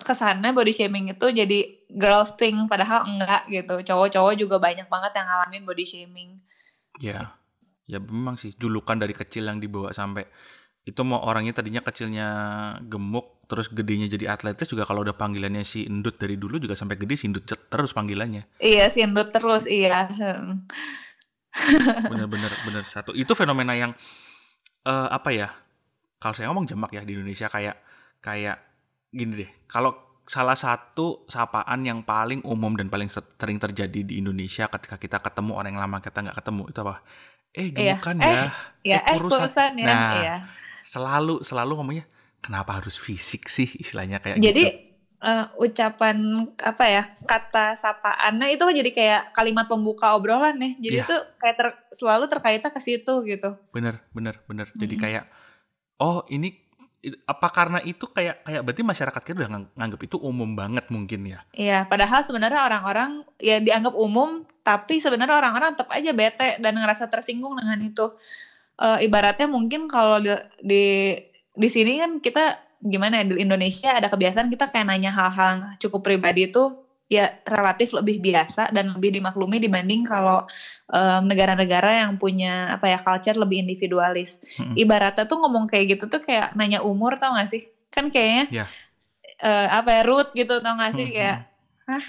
kesannya 0.00 0.50
body 0.56 0.73
shaming 0.73 1.12
itu 1.12 1.26
jadi 1.30 1.59
girls 1.92 2.33
thing 2.40 2.64
padahal 2.64 3.04
enggak 3.04 3.44
gitu. 3.52 3.85
Cowok-cowok 3.85 4.35
juga 4.40 4.56
banyak 4.56 4.88
banget 4.88 5.12
yang 5.21 5.26
ngalamin 5.28 5.62
body 5.68 5.85
shaming. 5.85 6.30
Ya 6.99 7.37
ya 7.85 8.00
memang 8.00 8.40
sih. 8.40 8.56
Julukan 8.56 8.97
dari 8.97 9.12
kecil 9.12 9.44
yang 9.44 9.61
dibawa 9.61 9.92
sampai 9.92 10.25
itu 10.85 11.00
mau 11.04 11.21
orangnya 11.25 11.56
tadinya 11.56 11.80
kecilnya 11.80 12.28
gemuk 12.85 13.33
terus 13.44 13.68
gedenya 13.68 14.08
jadi 14.08 14.32
atletis 14.32 14.68
juga 14.68 14.88
kalau 14.88 15.04
udah 15.04 15.16
panggilannya 15.16 15.62
si 15.62 15.84
endut 15.84 16.16
dari 16.16 16.40
dulu 16.40 16.56
juga 16.56 16.74
sampai 16.74 16.96
gede 16.96 17.14
si 17.16 17.28
endut 17.28 17.44
terus 17.46 17.92
panggilannya. 17.92 18.48
Iya 18.60 18.88
si 18.88 19.04
endut 19.04 19.30
terus 19.30 19.68
iya. 19.68 20.08
Bener-bener 22.10 22.50
bener 22.66 22.82
satu 22.82 23.14
itu 23.14 23.30
fenomena 23.38 23.76
yang 23.78 23.94
uh, 24.88 25.08
apa 25.12 25.30
ya 25.30 25.48
kalau 26.18 26.34
saya 26.34 26.48
ngomong 26.50 26.66
jemak 26.66 26.90
ya 26.90 27.04
di 27.04 27.14
Indonesia 27.14 27.52
kayak 27.52 27.76
kayak 28.24 28.56
gini 29.12 29.44
deh. 29.44 29.50
Kalau 29.68 30.20
salah 30.24 30.56
satu 30.56 31.28
sapaan 31.28 31.84
yang 31.84 32.00
paling 32.00 32.40
umum 32.48 32.72
dan 32.80 32.88
paling 32.88 33.12
sering 33.12 33.60
terjadi 33.60 34.00
di 34.00 34.24
Indonesia 34.24 34.64
ketika 34.72 34.96
kita 34.96 35.20
ketemu 35.20 35.52
orang 35.52 35.76
yang 35.76 35.84
lama 35.84 36.00
kita 36.00 36.24
nggak 36.24 36.36
ketemu 36.40 36.62
itu 36.72 36.78
apa? 36.80 36.96
Eh 37.54 37.68
gemukan 37.70 38.16
iya. 38.18 38.24
ya 38.24 38.32
eh, 38.32 38.50
ya. 38.82 38.98
eh, 38.98 39.02
eh 39.04 39.16
kurusan 39.20 39.72
ya. 39.78 39.86
Nah 39.86 40.10
iya. 40.16 40.36
selalu 40.82 41.44
selalu 41.44 41.72
ngomongnya 41.76 42.04
kenapa 42.44 42.76
harus 42.76 43.00
fisik 43.00 43.48
sih 43.48 43.68
istilahnya 43.80 44.20
kayak 44.20 44.36
jadi 44.36 44.64
gitu. 44.68 44.92
Uh, 45.24 45.48
ucapan 45.56 46.44
apa 46.60 46.84
ya 46.84 47.02
kata 47.24 47.80
sapaannya 47.80 48.60
itu 48.60 48.64
jadi 48.68 48.90
kayak 48.92 49.22
kalimat 49.32 49.64
pembuka 49.64 50.12
obrolan 50.12 50.60
nih 50.60 50.76
jadi 50.76 50.96
yeah. 51.00 51.06
itu 51.08 51.16
kayak 51.40 51.56
ter, 51.56 51.68
selalu 51.96 52.28
terkaitnya 52.28 52.68
ke 52.68 52.80
situ 52.84 53.24
gitu 53.24 53.56
bener 53.72 54.04
bener 54.12 54.36
bener 54.44 54.68
hmm. 54.68 54.80
jadi 54.84 54.94
kayak 55.00 55.24
oh 56.04 56.28
ini 56.28 56.64
apa 57.24 57.48
karena 57.52 57.78
itu 57.84 58.04
kayak 58.08 58.44
kayak 58.44 58.62
berarti 58.64 58.82
masyarakat 58.84 59.22
kita 59.24 59.36
udah 59.44 59.50
nganggap 59.76 60.00
itu 60.00 60.16
umum 60.20 60.56
banget 60.56 60.88
mungkin 60.88 61.20
ya 61.24 61.40
iya 61.52 61.88
padahal 61.88 62.24
sebenarnya 62.24 62.60
orang-orang 62.64 63.24
ya 63.40 63.60
dianggap 63.60 63.92
umum 63.96 64.44
tapi 64.64 65.00
sebenarnya 65.00 65.36
orang-orang 65.36 65.76
tetap 65.76 65.92
aja 65.92 66.12
bete 66.16 66.48
dan 66.60 66.74
ngerasa 66.76 67.08
tersinggung 67.12 67.56
dengan 67.60 67.76
itu 67.84 68.12
uh, 68.80 68.98
ibaratnya 68.98 69.44
mungkin 69.44 69.86
kalau 69.86 70.18
di, 70.18 70.32
di 70.64 70.84
di 71.54 71.68
sini 71.70 72.02
kan 72.02 72.18
kita 72.18 72.58
gimana 72.84 73.23
ya 73.23 73.25
di 73.25 73.40
Indonesia 73.40 73.96
ada 73.96 74.12
kebiasaan 74.12 74.52
kita 74.52 74.68
kayak 74.68 74.87
nanya 74.90 75.14
hal-hal 75.14 75.78
cukup 75.80 76.04
pribadi 76.04 76.50
itu 76.50 76.75
ya 77.08 77.30
relatif 77.44 77.92
lebih 77.92 78.18
biasa 78.20 78.73
dan 78.73 78.96
lebih 78.96 79.20
dimaklumi 79.20 79.61
dibanding 79.61 80.08
kalau 80.08 80.42
negara 81.23 81.54
negara-negara 81.54 81.90
yang 82.04 82.12
punya 82.16 82.75
apa 82.75 82.90
ya 82.90 82.99
culture 82.99 83.37
lebih 83.37 83.61
individualis. 83.64 84.40
Hmm. 84.56 84.73
Ibaratnya 84.75 85.28
tuh 85.28 85.38
ngomong 85.44 85.68
kayak 85.68 85.96
gitu 85.96 86.08
tuh 86.08 86.20
kayak 86.25 86.56
nanya 86.56 86.80
umur 86.80 87.20
tau 87.20 87.37
gak 87.37 87.52
sih? 87.52 87.68
Kan 87.92 88.08
kayaknya 88.08 88.64
yeah. 88.64 88.68
Ya. 89.38 89.46
uh, 89.46 89.66
apa 89.84 90.00
ya 90.00 90.02
root 90.08 90.28
gitu 90.32 90.58
tau 90.64 90.75
gak 90.80 90.92
sih 90.96 91.06
hmm. 91.06 91.14
kayak 91.14 91.38
ah 91.84 92.04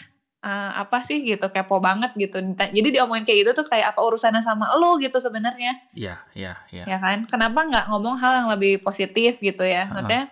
uh, 0.46 0.72
apa 0.78 1.02
sih 1.02 1.26
gitu 1.26 1.50
kepo 1.50 1.82
banget 1.82 2.14
gitu. 2.14 2.38
Jadi 2.54 2.90
diomongin 2.94 3.26
kayak 3.26 3.40
gitu 3.42 3.52
tuh 3.58 3.66
kayak 3.66 3.98
apa 3.98 4.00
urusannya 4.06 4.46
sama 4.46 4.78
lo 4.78 5.02
gitu 5.02 5.18
sebenarnya. 5.18 5.82
Iya 5.98 6.22
iya 6.38 6.54
iya. 6.70 6.86
Ya 6.86 6.98
kan? 7.02 7.26
Kenapa 7.26 7.66
nggak 7.66 7.90
ngomong 7.90 8.22
hal 8.22 8.46
yang 8.46 8.48
lebih 8.54 8.86
positif 8.86 9.42
gitu 9.42 9.66
ya? 9.66 9.90
Uh 9.90 10.06
-huh. 10.06 10.26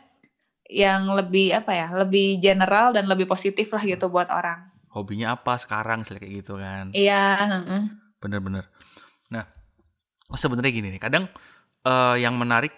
yang 0.73 1.05
lebih 1.11 1.53
apa 1.53 1.75
ya 1.75 1.87
lebih 1.91 2.41
general 2.41 2.95
dan 2.95 3.05
lebih 3.05 3.25
positif 3.25 3.73
lah 3.73 3.81
gitu 3.81 4.07
buat 4.13 4.29
orang. 4.29 4.69
Hobinya 4.93 5.33
apa 5.33 5.57
sekarang 5.57 6.05
kayak 6.05 6.45
gitu 6.45 6.61
kan? 6.61 6.93
Iya 6.93 7.41
bener-bener 8.23 8.71
nah 9.27 9.43
sebenarnya 10.31 10.71
gini 10.71 10.87
nih 10.95 11.01
kadang 11.03 11.27
uh, 11.83 12.15
yang 12.15 12.39
menarik 12.39 12.71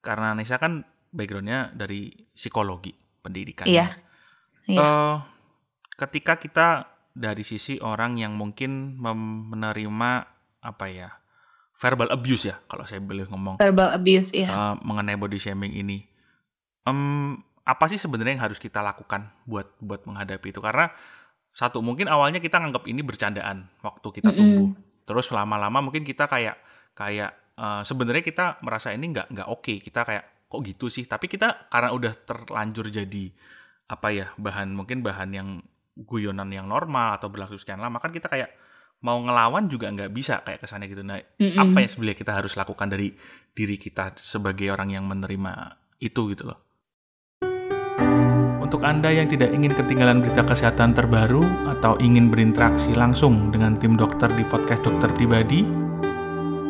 karena 0.00 0.32
Nisa 0.32 0.56
kan 0.56 0.80
backgroundnya 1.12 1.76
dari 1.76 2.08
psikologi 2.32 2.96
pendidikan 3.20 3.68
iya, 3.68 3.92
iya. 4.64 4.80
Uh, 4.80 5.16
ketika 5.98 6.38
kita 6.38 6.68
dari 7.10 7.42
sisi 7.42 7.82
orang 7.82 8.14
yang 8.22 8.38
mungkin 8.38 8.94
menerima 9.02 10.10
apa 10.62 10.86
ya 10.86 11.10
verbal 11.78 12.10
abuse 12.14 12.54
ya 12.54 12.56
kalau 12.70 12.86
saya 12.86 13.02
boleh 13.02 13.26
ngomong. 13.26 13.58
Verbal 13.58 13.90
abuse 13.94 14.30
ya 14.34 14.78
mengenai 14.78 15.18
body 15.18 15.38
shaming 15.38 15.74
ini. 15.74 16.06
Um, 16.86 17.42
apa 17.66 17.84
sih 17.90 17.98
sebenarnya 17.98 18.38
yang 18.38 18.44
harus 18.48 18.62
kita 18.62 18.80
lakukan 18.80 19.30
buat 19.44 19.74
buat 19.82 20.06
menghadapi 20.06 20.54
itu? 20.54 20.62
Karena 20.62 20.90
satu 21.50 21.82
mungkin 21.82 22.06
awalnya 22.06 22.38
kita 22.38 22.62
nganggap 22.62 22.86
ini 22.86 23.02
bercandaan 23.02 23.66
waktu 23.82 24.08
kita 24.14 24.30
tumbuh. 24.30 24.70
Mm 24.70 24.78
-hmm. 24.78 24.86
terus 25.02 25.32
lama-lama 25.34 25.80
mungkin 25.80 26.04
kita 26.06 26.28
kayak 26.28 26.60
kayak 26.94 27.34
uh, 27.58 27.82
sebenarnya 27.82 28.22
kita 28.22 28.62
merasa 28.62 28.94
ini 28.94 29.10
nggak 29.10 29.34
nggak 29.34 29.48
oke. 29.50 29.62
Okay. 29.66 29.76
kita 29.82 30.06
kayak 30.06 30.24
kok 30.46 30.60
gitu 30.62 30.86
sih? 30.90 31.06
Tapi 31.06 31.26
kita 31.26 31.70
karena 31.70 31.90
udah 31.90 32.12
terlanjur 32.26 32.90
jadi 32.90 33.30
apa 33.88 34.08
ya 34.12 34.26
bahan 34.36 34.76
mungkin 34.76 35.00
bahan 35.00 35.30
yang 35.32 35.48
guyonan 36.06 36.50
yang 36.54 36.70
normal 36.70 37.18
atau 37.18 37.26
berlaku 37.32 37.58
sekian 37.58 37.82
lama 37.82 37.98
kan 37.98 38.14
kita 38.14 38.30
kayak 38.30 38.54
mau 39.02 39.18
ngelawan 39.22 39.70
juga 39.70 39.90
nggak 39.94 40.10
bisa 40.10 40.42
kayak 40.42 40.62
kesannya 40.62 40.90
gitu. 40.90 41.02
Nah, 41.06 41.22
mm-hmm. 41.22 41.58
apa 41.58 41.76
yang 41.78 41.90
sebenarnya 41.90 42.18
kita 42.18 42.32
harus 42.34 42.52
lakukan 42.58 42.88
dari 42.90 43.14
diri 43.54 43.76
kita 43.78 44.18
sebagai 44.18 44.74
orang 44.74 44.94
yang 44.94 45.06
menerima 45.06 45.78
itu 46.02 46.34
gitu 46.34 46.50
loh. 46.50 46.58
Untuk 48.58 48.84
Anda 48.84 49.08
yang 49.08 49.30
tidak 49.32 49.54
ingin 49.54 49.72
ketinggalan 49.72 50.20
berita 50.20 50.44
kesehatan 50.44 50.92
terbaru 50.92 51.40
atau 51.78 51.96
ingin 52.04 52.28
berinteraksi 52.28 52.92
langsung 52.92 53.48
dengan 53.48 53.80
tim 53.80 53.96
dokter 53.96 54.28
di 54.36 54.44
podcast 54.44 54.84
Dokter 54.84 55.08
Pribadi, 55.16 55.64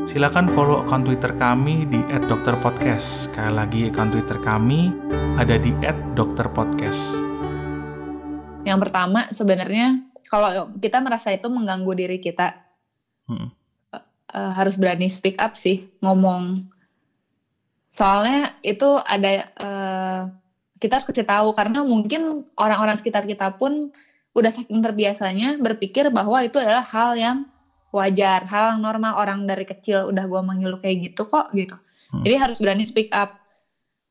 silakan 0.06 0.46
follow 0.54 0.86
akun 0.86 1.02
Twitter 1.02 1.34
kami 1.34 1.90
di 1.90 1.98
@dokterpodcast. 2.06 3.32
Sekali 3.32 3.50
lagi 3.50 3.80
akun 3.90 4.14
Twitter 4.14 4.38
kami 4.38 4.94
ada 5.42 5.58
di 5.58 5.74
@dokterpodcast. 6.14 7.27
Yang 8.68 8.80
pertama 8.88 9.20
sebenarnya 9.32 10.04
kalau 10.28 10.68
kita 10.76 11.00
merasa 11.00 11.32
itu 11.32 11.48
mengganggu 11.48 11.92
diri 11.96 12.18
kita, 12.20 12.52
hmm. 13.32 13.48
uh, 14.36 14.52
harus 14.52 14.76
berani 14.76 15.08
speak 15.08 15.40
up 15.40 15.56
sih, 15.56 15.88
ngomong 16.04 16.68
soalnya 17.96 18.54
itu 18.62 19.00
ada 19.02 19.48
uh, 19.58 20.20
kita 20.78 21.00
harus 21.00 21.08
kasih 21.08 21.26
tahu 21.26 21.50
karena 21.56 21.82
mungkin 21.82 22.46
orang-orang 22.54 22.94
sekitar 23.00 23.26
kita 23.26 23.56
pun 23.58 23.90
udah 24.36 24.54
saking 24.54 24.78
terbiasanya 24.78 25.58
berpikir 25.58 26.06
bahwa 26.14 26.44
itu 26.46 26.62
adalah 26.62 26.86
hal 26.86 27.18
yang 27.18 27.38
wajar, 27.90 28.46
hal 28.46 28.76
yang 28.76 28.80
normal 28.84 29.18
orang 29.18 29.48
dari 29.48 29.64
kecil 29.66 30.12
udah 30.12 30.24
gua 30.28 30.44
manggil 30.44 30.78
kayak 30.78 31.10
gitu 31.10 31.26
kok 31.26 31.50
gitu. 31.56 31.74
Hmm. 32.12 32.22
Jadi 32.22 32.34
harus 32.36 32.58
berani 32.62 32.84
speak 32.86 33.10
up. 33.10 33.40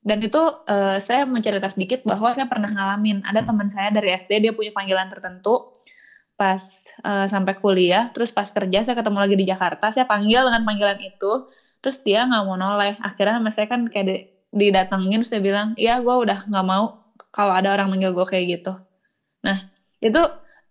Dan 0.07 0.23
itu 0.23 0.39
uh, 0.39 0.97
saya 1.03 1.27
mencerita 1.27 1.67
sedikit 1.67 2.07
bahwa 2.07 2.31
saya 2.31 2.47
pernah 2.47 2.71
ngalamin 2.71 3.27
ada 3.27 3.43
hmm. 3.43 3.47
teman 3.51 3.67
saya 3.67 3.91
dari 3.91 4.15
SD 4.15 4.39
dia 4.39 4.53
punya 4.55 4.71
panggilan 4.71 5.11
tertentu 5.11 5.75
pas 6.39 6.61
uh, 7.01 7.25
sampai 7.25 7.57
kuliah, 7.57 8.13
terus 8.13 8.29
pas 8.29 8.45
kerja 8.47 8.85
saya 8.85 8.93
ketemu 8.93 9.17
lagi 9.19 9.35
di 9.35 9.45
Jakarta, 9.49 9.89
saya 9.89 10.05
panggil 10.05 10.45
dengan 10.45 10.69
panggilan 10.69 11.01
itu, 11.01 11.49
terus 11.81 11.97
dia 12.05 12.29
nggak 12.29 12.43
mau 12.45 12.53
noleh. 12.53 12.93
Akhirnya 13.01 13.41
sama 13.41 13.49
saya 13.49 13.65
kan 13.65 13.89
kayak 13.89 14.05
di, 14.05 14.15
didatengin, 14.53 15.25
terus 15.25 15.33
dia 15.33 15.41
bilang, 15.41 15.73
iya 15.81 15.97
gue 15.97 16.13
udah 16.13 16.45
nggak 16.45 16.65
mau 16.69 17.09
kalau 17.33 17.57
ada 17.57 17.73
orang 17.73 17.89
manggil 17.89 18.13
gue 18.13 18.25
kayak 18.29 18.45
gitu. 18.61 18.77
Nah 19.43 19.65
itu 19.97 20.21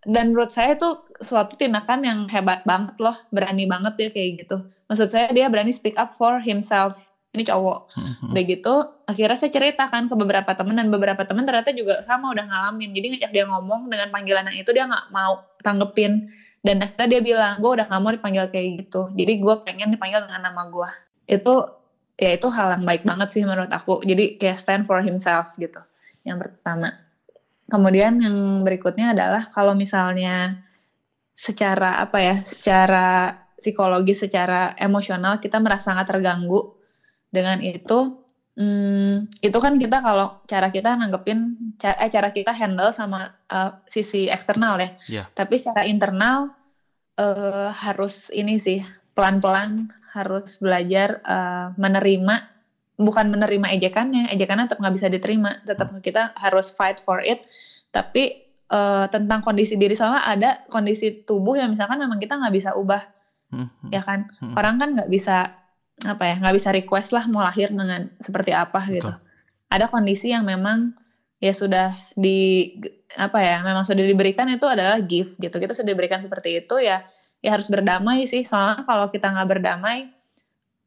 dan 0.06 0.30
menurut 0.30 0.54
saya 0.54 0.78
itu 0.78 0.86
suatu 1.18 1.58
tindakan 1.58 2.06
yang 2.06 2.18
hebat 2.30 2.62
banget 2.62 2.94
loh, 3.02 3.18
berani 3.34 3.66
banget 3.66 3.98
dia 3.98 4.08
kayak 4.14 4.46
gitu. 4.46 4.70
Maksud 4.86 5.10
saya 5.10 5.34
dia 5.34 5.50
berani 5.50 5.74
speak 5.74 5.98
up 5.98 6.14
for 6.14 6.38
himself 6.38 7.05
ini 7.36 7.44
cowok. 7.44 7.78
Mm-hmm. 7.92 8.30
Udah 8.32 8.42
gitu, 8.48 8.74
akhirnya 9.04 9.36
saya 9.36 9.50
ceritakan 9.52 10.08
ke 10.08 10.14
beberapa 10.16 10.50
temen 10.56 10.74
dan 10.74 10.88
beberapa 10.88 11.22
temen 11.28 11.44
ternyata 11.44 11.70
juga 11.76 12.00
sama 12.08 12.32
udah 12.32 12.44
ngalamin. 12.48 12.90
Jadi 12.96 13.06
ngajak 13.16 13.30
dia 13.30 13.44
ngomong 13.44 13.92
dengan 13.92 14.08
panggilan 14.08 14.48
yang 14.48 14.58
itu 14.64 14.70
dia 14.72 14.84
nggak 14.88 15.12
mau 15.12 15.44
tanggepin. 15.60 16.32
Dan 16.66 16.82
akhirnya 16.82 17.06
dia 17.06 17.22
bilang, 17.22 17.62
gue 17.62 17.70
udah 17.78 17.86
gak 17.86 18.02
mau 18.02 18.10
dipanggil 18.10 18.50
kayak 18.50 18.82
gitu. 18.82 19.06
Jadi 19.14 19.38
gue 19.38 19.54
pengen 19.62 19.94
dipanggil 19.94 20.26
dengan 20.26 20.50
nama 20.50 20.66
gue. 20.66 20.90
Itu 21.30 21.62
ya 22.18 22.34
itu 22.34 22.50
hal 22.50 22.74
yang 22.74 22.82
baik 22.82 23.06
banget 23.06 23.28
sih 23.30 23.46
menurut 23.46 23.70
aku. 23.70 24.02
Jadi 24.02 24.34
kayak 24.34 24.58
stand 24.58 24.82
for 24.82 24.98
himself 24.98 25.54
gitu. 25.62 25.78
Yang 26.26 26.50
pertama. 26.50 26.90
Kemudian 27.70 28.18
yang 28.18 28.66
berikutnya 28.66 29.14
adalah 29.14 29.46
kalau 29.54 29.78
misalnya 29.78 30.58
secara 31.38 32.02
apa 32.02 32.18
ya, 32.18 32.36
secara 32.42 33.30
psikologis, 33.58 34.26
secara 34.26 34.74
emosional 34.74 35.38
kita 35.38 35.62
merasa 35.62 35.94
sangat 35.94 36.10
terganggu 36.10 36.75
dengan 37.30 37.58
itu 37.62 38.26
hmm, 38.56 39.28
itu 39.44 39.58
kan 39.60 39.76
kita 39.76 40.00
kalau 40.00 40.40
cara 40.48 40.72
kita 40.72 40.96
nanggepin 40.96 41.54
cara, 41.76 41.96
eh, 42.00 42.10
cara 42.10 42.28
kita 42.32 42.50
handle 42.56 42.90
sama 42.90 43.36
uh, 43.52 43.78
sisi 43.86 44.26
eksternal 44.26 44.80
ya 44.80 44.90
yeah. 45.06 45.26
tapi 45.36 45.60
secara 45.60 45.84
internal 45.84 46.50
uh, 47.20 47.70
harus 47.70 48.32
ini 48.32 48.56
sih 48.58 48.80
pelan-pelan 49.12 49.92
harus 50.16 50.56
belajar 50.58 51.20
uh, 51.28 51.76
menerima 51.76 52.56
bukan 52.96 53.28
menerima 53.28 53.76
ejekannya 53.76 54.32
ejekannya 54.32 54.72
tetap 54.72 54.80
nggak 54.80 54.96
bisa 54.96 55.08
diterima 55.12 55.60
tetap 55.68 55.92
hmm. 55.92 56.00
kita 56.00 56.32
harus 56.40 56.72
fight 56.72 56.96
for 56.96 57.20
it 57.20 57.44
tapi 57.92 58.48
uh, 58.72 59.04
tentang 59.12 59.44
kondisi 59.44 59.76
diri 59.76 59.92
soalnya 59.92 60.24
ada 60.24 60.50
kondisi 60.72 61.24
tubuh 61.28 61.60
yang 61.60 61.68
misalkan 61.68 62.00
memang 62.00 62.16
kita 62.16 62.40
nggak 62.40 62.54
bisa 62.56 62.72
ubah 62.72 63.04
hmm. 63.52 63.68
hmm. 63.68 63.90
ya 63.92 64.00
kan 64.00 64.32
hmm. 64.40 64.56
orang 64.56 64.74
kan 64.80 64.88
nggak 64.96 65.10
bisa 65.12 65.52
apa 66.04 66.28
ya 66.28 66.34
nggak 66.36 66.56
bisa 66.60 66.68
request 66.74 67.16
lah 67.16 67.24
mau 67.30 67.40
lahir 67.40 67.72
dengan 67.72 68.12
seperti 68.20 68.52
apa 68.52 68.84
gitu. 68.92 69.12
Ada 69.72 69.88
kondisi 69.88 70.28
yang 70.28 70.44
memang 70.44 70.92
ya 71.40 71.52
sudah 71.56 71.96
di 72.12 72.72
apa 73.16 73.40
ya 73.40 73.64
memang 73.64 73.88
sudah 73.88 74.04
diberikan 74.04 74.44
itu 74.52 74.68
adalah 74.68 75.00
gift 75.00 75.40
gitu. 75.40 75.56
Kita 75.56 75.72
sudah 75.72 75.88
diberikan 75.88 76.20
seperti 76.20 76.60
itu 76.60 76.76
ya 76.82 77.00
ya 77.40 77.50
harus 77.56 77.72
berdamai 77.72 78.28
sih. 78.28 78.44
Soalnya 78.44 78.84
kalau 78.84 79.08
kita 79.08 79.32
nggak 79.32 79.48
berdamai 79.48 80.12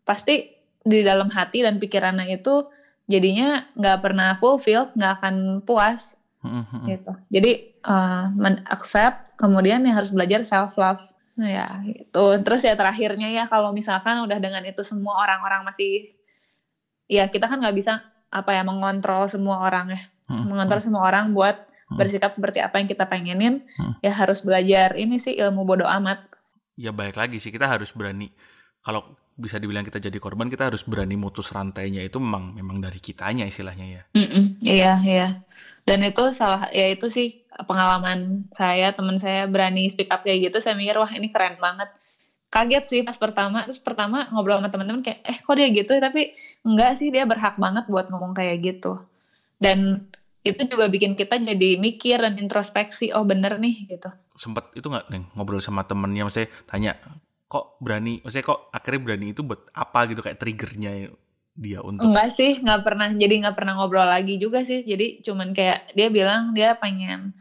pasti 0.06 0.54
di 0.86 1.02
dalam 1.02 1.34
hati 1.34 1.66
dan 1.66 1.82
pikirannya 1.82 2.30
itu 2.30 2.70
jadinya 3.10 3.66
nggak 3.74 3.98
pernah 4.06 4.38
fulfilled, 4.38 4.94
nggak 4.94 5.14
akan 5.22 5.36
puas 5.66 6.14
mm-hmm. 6.46 6.82
gitu. 6.86 7.12
Jadi 7.34 7.52
uh, 7.82 8.30
accept 8.70 9.34
kemudian 9.42 9.82
ya 9.86 9.98
harus 9.98 10.14
belajar 10.14 10.46
self 10.46 10.78
love 10.78 11.02
Nah 11.40 11.50
ya 11.50 11.68
itu. 11.88 12.26
Terus 12.44 12.62
ya 12.68 12.76
terakhirnya 12.76 13.32
ya 13.32 13.48
kalau 13.48 13.72
misalkan 13.72 14.20
udah 14.28 14.38
dengan 14.44 14.60
itu 14.68 14.84
semua 14.84 15.24
orang-orang 15.24 15.64
masih 15.64 16.12
ya 17.08 17.32
kita 17.32 17.48
kan 17.48 17.64
nggak 17.64 17.78
bisa 17.80 18.04
apa 18.30 18.52
ya 18.52 18.68
mengontrol 18.68 19.32
semua 19.32 19.64
orang 19.64 19.96
ya. 19.96 20.02
Hmm. 20.28 20.52
Mengontrol 20.52 20.84
hmm. 20.84 20.88
semua 20.92 21.02
orang 21.08 21.32
buat 21.32 21.56
hmm. 21.64 21.96
bersikap 21.96 22.36
seperti 22.36 22.60
apa 22.60 22.84
yang 22.84 22.92
kita 22.92 23.08
pengenin. 23.08 23.64
Hmm. 23.80 23.96
Ya 24.04 24.12
harus 24.12 24.44
belajar 24.44 25.00
ini 25.00 25.18
sih 25.18 25.40
ilmu 25.40 25.64
bodoh 25.64 25.88
amat. 25.88 26.28
Ya 26.76 26.92
baik 26.92 27.16
lagi 27.16 27.40
sih 27.40 27.56
kita 27.56 27.72
harus 27.72 27.96
berani 27.96 28.36
kalau 28.84 29.16
bisa 29.40 29.56
dibilang 29.56 29.88
kita 29.88 30.04
jadi 30.04 30.20
korban 30.20 30.52
kita 30.52 30.68
harus 30.68 30.84
berani 30.84 31.16
mutus 31.16 31.56
rantainya 31.56 32.04
itu 32.04 32.20
memang 32.20 32.60
memang 32.60 32.84
dari 32.84 33.00
kitanya 33.00 33.48
istilahnya 33.48 33.88
ya. 33.88 34.02
Mm 34.12 34.28
-mm, 34.28 34.46
iya 34.68 34.94
iya 35.00 35.28
dan 35.90 36.06
itu 36.06 36.24
salah 36.38 36.70
ya 36.70 36.94
itu 36.94 37.10
sih 37.10 37.42
pengalaman 37.66 38.46
saya 38.54 38.94
teman 38.94 39.18
saya 39.18 39.50
berani 39.50 39.90
speak 39.90 40.14
up 40.14 40.22
kayak 40.22 40.54
gitu 40.54 40.62
saya 40.62 40.78
mikir 40.78 41.02
wah 41.02 41.10
ini 41.10 41.34
keren 41.34 41.58
banget. 41.58 41.90
Kaget 42.50 42.86
sih 42.86 43.02
pas 43.02 43.18
pertama 43.18 43.66
terus 43.66 43.82
pertama 43.82 44.30
ngobrol 44.30 44.62
sama 44.62 44.70
teman-teman 44.70 45.02
kayak 45.02 45.26
eh 45.26 45.38
kok 45.42 45.54
dia 45.58 45.70
gitu? 45.74 45.98
Tapi 45.98 46.38
enggak 46.62 47.02
sih 47.02 47.10
dia 47.10 47.26
berhak 47.26 47.58
banget 47.58 47.90
buat 47.90 48.06
ngomong 48.14 48.38
kayak 48.38 48.62
gitu. 48.62 49.02
Dan 49.58 50.06
itu 50.46 50.62
juga 50.70 50.86
bikin 50.90 51.18
kita 51.18 51.42
jadi 51.42 51.82
mikir 51.82 52.22
dan 52.22 52.38
introspeksi 52.38 53.10
oh 53.14 53.26
bener 53.26 53.58
nih 53.58 53.90
gitu. 53.90 54.14
Sempat 54.38 54.70
itu 54.78 54.86
nggak 54.86 55.10
nih 55.10 55.22
ngobrol 55.34 55.62
sama 55.62 55.90
temennya 55.90 56.30
saya 56.30 56.46
tanya 56.70 56.98
kok 57.50 57.82
berani? 57.82 58.22
Maksudnya 58.22 58.46
kok 58.46 58.70
akhirnya 58.70 59.02
berani 59.02 59.26
itu 59.34 59.42
buat 59.42 59.66
apa 59.74 60.06
gitu? 60.10 60.22
Kayak 60.22 60.38
triggernya 60.38 61.10
dia 61.60 61.84
untuk 61.84 62.08
enggak 62.08 62.32
sih 62.32 62.64
nggak 62.64 62.82
pernah 62.88 63.12
jadi 63.12 63.36
nggak 63.44 63.56
pernah 63.60 63.76
ngobrol 63.76 64.08
lagi 64.08 64.40
juga 64.40 64.64
sih. 64.64 64.80
Jadi 64.80 65.20
cuman 65.20 65.52
kayak 65.52 65.92
dia 65.92 66.08
bilang 66.08 66.56
dia 66.56 66.80
pengen 66.80 67.36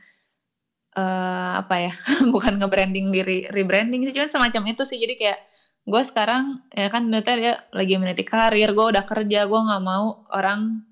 uh, 0.98 1.62
apa 1.62 1.74
ya 1.78 1.92
bukan 2.34 2.58
nge-branding 2.58 3.14
diri 3.14 3.46
rebranding 3.54 4.02
sih 4.02 4.12
cuman 4.12 4.26
semacam 4.26 4.74
itu 4.74 4.82
sih. 4.82 4.98
Jadi 4.98 5.14
kayak 5.14 5.38
gue 5.86 6.02
sekarang 6.02 6.66
ya 6.74 6.90
kan 6.90 7.06
ternyata 7.06 7.32
dia 7.38 7.54
lagi 7.70 7.94
meniti 7.96 8.26
karir 8.26 8.74
gue 8.74 8.86
udah 8.92 9.04
kerja 9.06 9.46
gue 9.46 9.60
nggak 9.70 9.84
mau 9.86 10.26
orang 10.34 10.82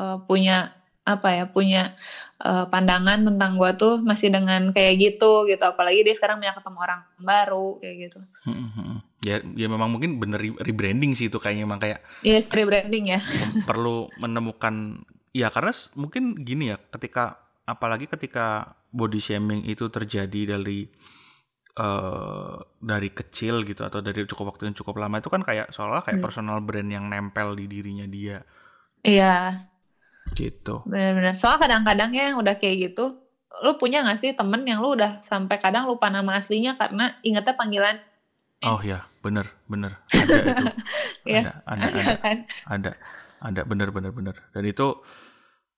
uh, 0.00 0.18
punya 0.24 0.72
apa 1.02 1.28
ya 1.34 1.44
punya 1.50 1.92
uh, 2.40 2.64
pandangan 2.72 3.26
tentang 3.26 3.60
gue 3.60 3.70
tuh 3.76 4.00
masih 4.00 4.32
dengan 4.32 4.72
kayak 4.72 4.96
gitu 4.96 5.44
gitu. 5.44 5.60
Apalagi 5.60 6.08
dia 6.08 6.16
sekarang 6.16 6.40
punya 6.40 6.56
ketemu 6.56 6.78
orang 6.80 7.00
baru 7.20 7.76
kayak 7.84 7.96
gitu. 8.08 8.18
Hmm, 8.48 8.56
hmm, 8.56 8.70
hmm. 8.72 9.11
Ya 9.22 9.38
ya 9.54 9.66
memang 9.70 9.86
mungkin 9.86 10.18
bener 10.18 10.42
rebranding 10.42 11.14
sih 11.14 11.30
itu 11.30 11.38
kayaknya 11.38 11.64
emang 11.64 11.78
kayak 11.78 12.02
yes 12.26 12.50
rebranding 12.50 13.14
ya 13.14 13.20
perlu 13.68 14.10
menemukan 14.18 15.06
ya 15.30 15.48
karena 15.48 15.72
mungkin 15.94 16.42
gini 16.42 16.74
ya 16.74 16.76
ketika 16.90 17.38
apalagi 17.62 18.10
ketika 18.10 18.74
body 18.90 19.22
shaming 19.22 19.62
itu 19.64 19.86
terjadi 19.88 20.58
dari 20.58 20.90
uh, 21.78 22.58
dari 22.82 23.08
kecil 23.14 23.62
gitu 23.62 23.86
atau 23.86 24.02
dari 24.02 24.26
cukup 24.26 24.52
waktu 24.52 24.68
yang 24.68 24.76
cukup 24.76 24.98
lama 24.98 25.22
itu 25.22 25.30
kan 25.30 25.46
kayak 25.46 25.70
seolah 25.70 26.02
kayak 26.02 26.18
hmm. 26.18 26.26
personal 26.26 26.58
brand 26.58 26.90
yang 26.90 27.06
nempel 27.06 27.54
di 27.54 27.70
dirinya 27.70 28.04
dia 28.10 28.42
iya 29.06 29.70
Gitu. 30.30 30.74
Benar-benar. 30.86 31.34
Soalnya 31.34 31.60
kadang-kadang 31.66 32.10
ya 32.14 32.22
yang 32.32 32.38
udah 32.38 32.54
kayak 32.56 32.76
gitu, 32.90 33.18
lu 33.66 33.72
punya 33.76 34.06
gak 34.06 34.22
sih 34.22 34.30
temen 34.32 34.62
yang 34.64 34.80
lu 34.80 34.94
udah 34.94 35.20
sampai 35.26 35.58
kadang 35.58 35.90
lupa 35.90 36.08
nama 36.08 36.38
aslinya 36.38 36.78
karena 36.78 37.18
ingetnya 37.26 37.54
panggilan? 37.58 37.96
Oh 38.62 38.78
ya, 38.80 39.04
bener, 39.22 39.46
bener. 39.70 39.92
Ada 40.10 40.36
itu. 40.42 40.66
ya, 41.32 41.40
ada, 41.40 41.52
ada, 41.64 41.84
ada, 41.86 42.00
ada, 42.02 42.14
kan? 42.18 42.38
ada, 42.66 42.90
ada, 43.38 43.60
bener, 43.62 43.88
bener, 43.94 44.10
bener. 44.10 44.36
Dan 44.50 44.66
itu 44.66 45.00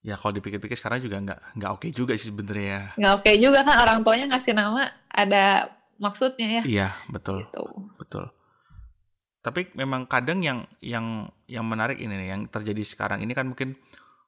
ya 0.04 0.20
kalau 0.20 0.36
dipikir-pikir 0.36 0.76
sekarang 0.76 1.00
juga 1.00 1.16
nggak 1.20 1.40
nggak 1.56 1.70
oke 1.72 1.80
okay 1.84 1.90
juga 1.92 2.16
sih 2.16 2.32
sebenarnya 2.32 2.66
ya. 2.66 2.82
Nggak 2.96 3.12
oke 3.12 3.24
okay 3.24 3.34
juga 3.36 3.60
kan 3.62 3.76
orang 3.80 3.98
tuanya 4.00 4.26
ngasih 4.32 4.52
nama 4.56 4.88
ada 5.12 5.68
maksudnya 6.00 6.48
ya. 6.60 6.62
Iya, 6.64 6.88
betul. 7.12 7.44
Gitu. 7.44 7.64
Betul. 8.00 8.24
Tapi 9.44 9.76
memang 9.76 10.08
kadang 10.08 10.40
yang 10.40 10.64
yang 10.80 11.28
yang 11.44 11.68
menarik 11.68 12.00
ini 12.00 12.16
nih 12.16 12.28
yang 12.32 12.42
terjadi 12.48 12.80
sekarang 12.80 13.20
ini 13.20 13.36
kan 13.36 13.44
mungkin 13.52 13.76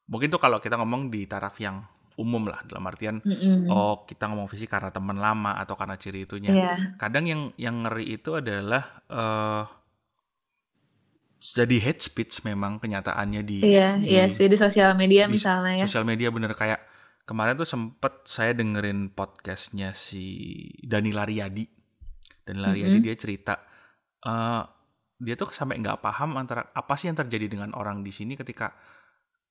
mungkin 0.07 0.29
tuh 0.29 0.41
kalau 0.41 0.61
kita 0.61 0.77
ngomong 0.77 1.09
di 1.09 1.25
taraf 1.25 1.57
yang 1.57 1.81
umum 2.17 2.49
lah 2.49 2.65
dalam 2.65 2.85
artian 2.89 3.21
mm-hmm. 3.21 3.69
oh 3.69 4.09
kita 4.09 4.29
ngomong 4.33 4.49
fisik 4.49 4.73
karena 4.73 4.89
teman 4.89 5.21
lama 5.21 5.57
atau 5.61 5.77
karena 5.77 6.01
ciri 6.01 6.25
itunya 6.25 6.51
yeah. 6.53 6.77
kadang 6.97 7.29
yang 7.29 7.43
yang 7.61 7.85
ngeri 7.85 8.17
itu 8.17 8.41
adalah 8.41 9.05
uh, 9.13 9.65
jadi 11.37 11.77
hate 11.79 12.03
speech 12.03 12.43
memang 12.43 12.81
kenyataannya 12.81 13.43
di 13.45 13.59
iya 13.63 14.01
di, 14.01 14.17
iya 14.17 14.33
sih 14.33 14.49
di 14.49 14.57
sosial 14.57 14.97
media 14.97 15.29
di 15.29 15.37
misalnya 15.37 15.85
ya 15.85 15.87
sosial 15.87 16.09
media 16.09 16.33
bener 16.33 16.57
kayak 16.57 16.81
kemarin 17.29 17.61
tuh 17.61 17.69
sempet 17.69 18.25
saya 18.25 18.57
dengerin 18.57 19.13
podcastnya 19.13 19.93
si 19.93 20.57
Dani 20.81 21.13
Lariadi 21.13 21.65
Dani 22.49 22.61
Lariadi 22.65 22.97
mm-hmm. 22.97 23.07
dia 23.07 23.15
cerita 23.21 23.55
uh, 24.25 24.63
dia 25.17 25.35
tuh 25.37 25.49
sampai 25.53 25.81
nggak 25.81 26.01
paham 26.01 26.37
antara 26.41 26.73
apa 26.73 26.97
sih 26.97 27.09
yang 27.09 27.17
terjadi 27.17 27.49
dengan 27.49 27.73
orang 27.77 28.05
di 28.05 28.13
sini 28.13 28.37
ketika 28.37 28.73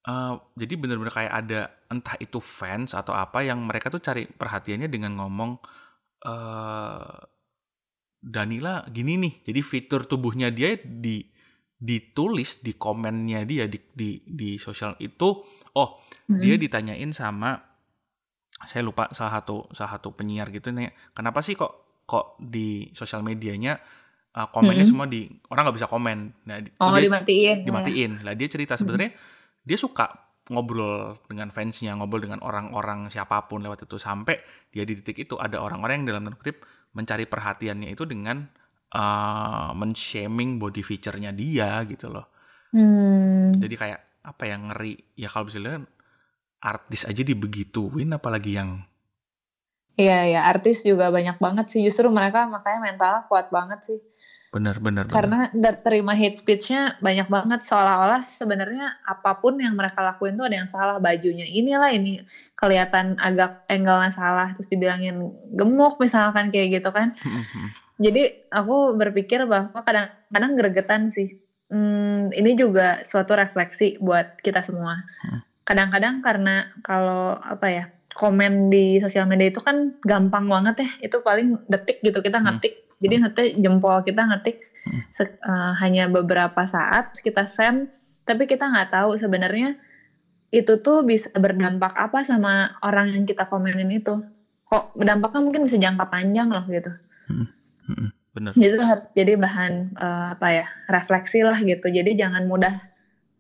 Uh, 0.06 0.38
jadi 0.54 0.78
bener-bener 0.78 1.10
kayak 1.10 1.34
ada 1.34 1.62
entah 1.90 2.14
itu 2.22 2.38
fans 2.38 2.94
atau 2.94 3.18
apa 3.18 3.42
yang 3.42 3.58
mereka 3.66 3.90
tuh 3.90 4.02
cari 4.06 4.30
perhatiannya 4.30 4.86
dengan 4.86 5.18
ngomong 5.18 5.58
uh, 6.30 7.18
Danila 8.22 8.86
gini 8.90 9.18
nih. 9.18 9.34
Jadi 9.50 9.62
fitur 9.66 10.06
tubuhnya 10.06 10.54
dia 10.54 10.78
di 10.78 11.26
ditulis 11.76 12.64
di 12.64 12.74
komennya 12.80 13.44
dia 13.44 13.68
di 13.68 13.78
di 13.92 14.24
di 14.24 14.56
sosial 14.56 14.96
itu 15.04 15.44
oh 15.76 15.90
hmm. 16.32 16.40
dia 16.40 16.56
ditanyain 16.56 17.12
sama 17.12 17.60
saya 18.64 18.82
lupa 18.82 19.12
salah 19.12 19.44
satu 19.44 19.68
salah 19.76 20.00
satu 20.00 20.16
penyiar 20.16 20.48
gitu 20.56 20.72
nih 20.72 20.96
kenapa 21.12 21.44
sih 21.44 21.60
kok 21.60 22.02
kok 22.08 22.40
di 22.40 22.90
sosial 22.96 23.22
medianya 23.28 23.76
uh, 24.40 24.48
komennya 24.50 24.88
hmm. 24.88 24.92
semua 24.96 25.06
di 25.06 25.28
orang 25.52 25.68
nggak 25.68 25.78
bisa 25.84 25.92
komen 25.92 26.18
nah 26.48 26.64
oh, 26.80 26.96
dia 26.96 27.06
dimatiin 27.12 27.58
dimatiin 27.68 28.12
lah 28.24 28.34
dia 28.34 28.48
cerita 28.48 28.80
sebenarnya 28.80 29.12
hmm. 29.12 29.35
Dia 29.66 29.76
suka 29.76 30.26
ngobrol 30.54 31.18
dengan 31.26 31.50
fansnya 31.50 31.98
ngobrol 31.98 32.30
dengan 32.30 32.46
orang-orang 32.46 33.10
siapa 33.10 33.50
pun 33.50 33.66
lewat 33.66 33.90
itu 33.90 33.98
sampai 33.98 34.38
dia 34.70 34.86
di 34.86 34.94
titik 35.02 35.26
itu 35.26 35.36
ada 35.42 35.58
orang-orang 35.58 36.06
yang 36.06 36.08
dalam 36.14 36.22
tanda 36.30 36.38
kutip 36.38 36.62
mencari 36.94 37.26
perhatiannya 37.26 37.90
itu 37.90 38.06
dengan 38.06 38.46
uh, 38.94 39.74
men-shaming 39.74 40.62
body 40.62 40.86
feature-nya 40.86 41.34
dia 41.34 41.82
gitu 41.90 42.14
loh. 42.14 42.30
Hmm. 42.72 43.52
Jadi 43.58 43.76
kayak 43.76 44.00
apa 44.22 44.44
yang 44.46 44.70
ngeri 44.70 45.18
ya 45.18 45.28
kalau 45.30 45.50
bisa 45.50 45.60
lihat 45.62 45.86
artis 46.62 47.06
aja 47.06 47.22
dibegituin 47.22 48.10
apalagi 48.14 48.58
yang 48.58 48.86
Iya 49.96 50.28
ya 50.28 50.42
artis 50.52 50.84
juga 50.84 51.08
banyak 51.08 51.40
banget 51.40 51.72
sih 51.72 51.80
justru 51.80 52.12
mereka 52.12 52.44
makanya 52.52 52.84
mentalnya 52.84 53.22
kuat 53.32 53.48
banget 53.48 53.80
sih. 53.80 54.00
Benar 54.56 54.80
benar. 54.80 55.12
Karena 55.12 55.52
benar. 55.52 55.76
terima 55.84 56.16
hate 56.16 56.40
speech-nya 56.40 56.96
banyak 57.04 57.28
banget 57.28 57.60
seolah-olah 57.68 58.24
sebenarnya 58.32 59.04
apa 59.04 59.36
pun 59.36 59.60
yang 59.60 59.76
mereka 59.76 60.00
lakuin 60.00 60.40
tuh 60.40 60.48
ada 60.48 60.64
yang 60.64 60.70
salah 60.72 60.96
bajunya 60.96 61.44
inilah 61.44 61.92
ini 61.92 62.24
kelihatan 62.56 63.20
agak 63.20 63.68
angle-nya 63.68 64.16
salah 64.16 64.48
terus 64.56 64.72
dibilangin 64.72 65.36
gemuk 65.52 66.00
misalkan 66.00 66.56
kayak 66.56 66.80
gitu 66.80 66.88
kan. 66.96 67.12
Jadi 68.00 68.48
aku 68.48 68.96
berpikir 68.96 69.44
bahwa 69.44 69.76
kadang-kadang 69.84 70.52
gregetan 70.56 71.12
sih. 71.12 71.36
Hmm, 71.68 72.32
ini 72.32 72.56
juga 72.56 73.04
suatu 73.04 73.36
refleksi 73.36 74.00
buat 74.00 74.40
kita 74.40 74.64
semua. 74.64 75.04
Hmm. 75.28 75.44
Kadang-kadang 75.68 76.24
karena 76.24 76.72
kalau 76.80 77.36
apa 77.44 77.68
ya 77.68 77.86
komen 78.16 78.72
di 78.72 79.04
sosial 79.04 79.28
media 79.28 79.52
itu 79.52 79.60
kan 79.60 80.00
gampang 80.00 80.48
banget 80.48 80.88
ya. 80.88 81.12
Itu 81.12 81.20
paling 81.20 81.68
detik 81.68 82.00
gitu 82.00 82.24
kita 82.24 82.40
hmm. 82.40 82.46
ngetik. 82.48 82.85
Hmm. 83.06 83.14
Jadi 83.14 83.16
ngetik 83.22 83.50
jempol 83.62 84.02
kita 84.02 84.22
ngetik 84.26 84.58
hmm. 84.90 85.02
uh, 85.46 85.74
hanya 85.78 86.10
beberapa 86.10 86.66
saat 86.66 87.14
kita 87.22 87.46
send. 87.46 87.94
Tapi 88.26 88.50
kita 88.50 88.66
nggak 88.66 88.90
tahu 88.90 89.14
sebenarnya 89.22 89.78
itu 90.50 90.82
tuh 90.82 91.06
bisa 91.06 91.30
berdampak 91.38 91.94
apa 91.94 92.26
sama 92.26 92.74
orang 92.82 93.14
yang 93.14 93.24
kita 93.30 93.46
komenin 93.46 93.94
itu. 93.94 94.26
Kok 94.66 94.98
berdampaknya 94.98 95.42
mungkin 95.46 95.62
bisa 95.70 95.78
jangka 95.78 96.10
panjang 96.10 96.50
loh 96.50 96.66
gitu. 96.66 96.90
Hmm. 97.30 98.10
Bener. 98.36 98.52
Jadi 98.58 98.74
itu 98.76 98.84
harus 98.84 99.06
jadi 99.16 99.34
bahan 99.40 99.74
uh, 99.96 100.26
apa 100.36 100.48
ya 100.52 100.66
refleksi 100.92 101.40
lah 101.46 101.56
gitu. 101.62 101.88
Jadi 101.88 102.20
jangan 102.20 102.44
mudah 102.50 102.74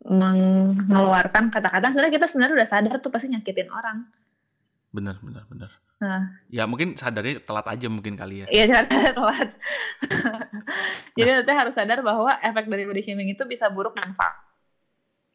mengeluarkan 0.05 1.49
kata-kata. 1.49 1.91
Sebenarnya 1.91 2.13
kita 2.13 2.27
sebenarnya 2.29 2.55
udah 2.61 2.69
sadar 2.69 2.95
tuh 3.01 3.09
pasti 3.09 3.27
nyakitin 3.33 3.73
orang. 3.73 4.05
Bener, 4.93 5.17
bener, 5.19 5.43
bener. 5.49 5.71
Nah. 6.05 6.21
Ya 6.53 6.69
mungkin 6.69 6.93
sadarnya 6.93 7.41
telat 7.41 7.65
aja 7.65 7.87
mungkin 7.89 8.13
kali 8.13 8.45
ya. 8.45 8.47
Iya 8.53 8.85
telat. 9.17 9.49
jadi 11.17 11.41
nah. 11.41 11.55
harus 11.57 11.73
sadar 11.73 12.05
bahwa 12.05 12.37
efek 12.37 12.69
dari 12.69 12.85
body 12.85 13.01
shaming 13.01 13.33
itu 13.33 13.43
bisa 13.49 13.65
buruk 13.73 13.97
dan 13.97 14.13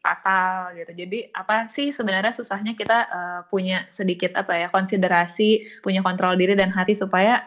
fatal 0.01 0.73
gitu. 0.79 0.91
Jadi 0.95 1.29
apa 1.35 1.67
sih 1.69 1.91
sebenarnya 1.91 2.33
susahnya 2.33 2.73
kita 2.73 2.97
uh, 3.11 3.41
punya 3.51 3.85
sedikit 3.91 4.33
apa 4.39 4.57
ya 4.57 4.67
konsiderasi, 4.71 5.83
punya 5.83 5.99
kontrol 6.01 6.33
diri 6.39 6.55
dan 6.55 6.71
hati 6.71 6.95
supaya 6.95 7.43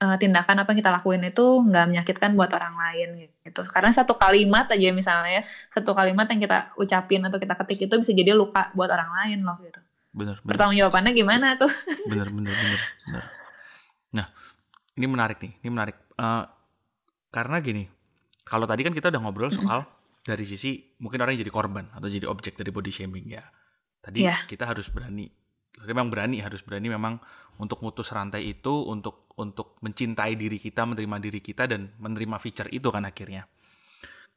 uh, 0.00 0.16
tindakan 0.16 0.62
apa 0.62 0.72
yang 0.72 0.80
kita 0.80 0.92
lakuin 0.94 1.22
itu 1.26 1.46
nggak 1.68 1.86
menyakitkan 1.90 2.30
buat 2.38 2.50
orang 2.54 2.74
lain 2.78 3.08
gitu. 3.44 3.62
Karena 3.66 3.90
satu 3.90 4.14
kalimat 4.16 4.70
aja 4.70 4.88
misalnya, 4.94 5.44
satu 5.74 5.92
kalimat 5.92 6.30
yang 6.30 6.40
kita 6.40 6.72
ucapin 6.78 7.20
atau 7.26 7.38
kita 7.42 7.54
ketik 7.64 7.90
itu 7.90 7.94
bisa 8.00 8.12
jadi 8.14 8.32
luka 8.32 8.70
buat 8.72 8.88
orang 8.88 9.10
lain 9.22 9.38
loh 9.44 9.58
gitu. 9.66 9.80
Bener, 10.12 10.40
bener. 10.40 10.56
Pertanggung 10.56 10.78
jawabannya 10.78 11.12
gimana 11.12 11.54
tuh? 11.60 11.70
Bener, 12.08 12.28
bener, 12.32 12.52
bener, 12.52 12.80
bener. 13.04 13.24
Nah, 14.16 14.26
ini 14.96 15.06
menarik 15.06 15.38
nih, 15.38 15.52
ini 15.60 15.68
menarik. 15.68 15.96
Uh, 16.16 16.48
karena 17.28 17.60
gini, 17.60 17.84
kalau 18.48 18.64
tadi 18.64 18.80
kan 18.82 18.96
kita 18.96 19.12
udah 19.12 19.20
ngobrol 19.20 19.52
soal 19.52 19.84
dari 20.24 20.44
sisi 20.48 20.96
mungkin 21.00 21.20
orang 21.20 21.36
yang 21.36 21.44
jadi 21.44 21.52
korban 21.52 21.84
atau 21.92 22.08
jadi 22.08 22.24
objek 22.24 22.56
dari 22.56 22.72
body 22.72 22.90
shaming 22.92 23.28
ya. 23.28 23.44
Tadi 24.00 24.24
yeah. 24.24 24.44
kita 24.48 24.64
harus 24.64 24.88
berani, 24.88 25.28
memang 25.84 26.08
berani 26.08 26.40
harus 26.40 26.64
berani 26.64 26.88
memang 26.88 27.20
untuk 27.60 27.84
mutus 27.84 28.08
rantai 28.08 28.48
itu 28.48 28.88
untuk 28.88 29.28
untuk 29.36 29.76
mencintai 29.84 30.34
diri 30.34 30.56
kita, 30.56 30.88
menerima 30.88 31.16
diri 31.20 31.40
kita 31.44 31.68
dan 31.68 31.92
menerima 32.00 32.40
feature 32.40 32.72
itu 32.72 32.88
kan 32.88 33.04
akhirnya. 33.04 33.44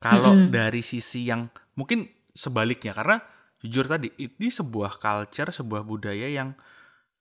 Kalau 0.01 0.33
mm 0.33 0.41
-hmm. 0.47 0.51
dari 0.51 0.81
sisi 0.83 1.29
yang 1.29 1.47
mungkin 1.77 2.09
sebaliknya 2.33 2.91
karena 2.91 3.21
jujur 3.61 3.85
tadi 3.85 4.09
ini 4.17 4.49
sebuah 4.49 4.97
culture, 4.97 5.53
sebuah 5.53 5.85
budaya 5.85 6.27
yang 6.27 6.57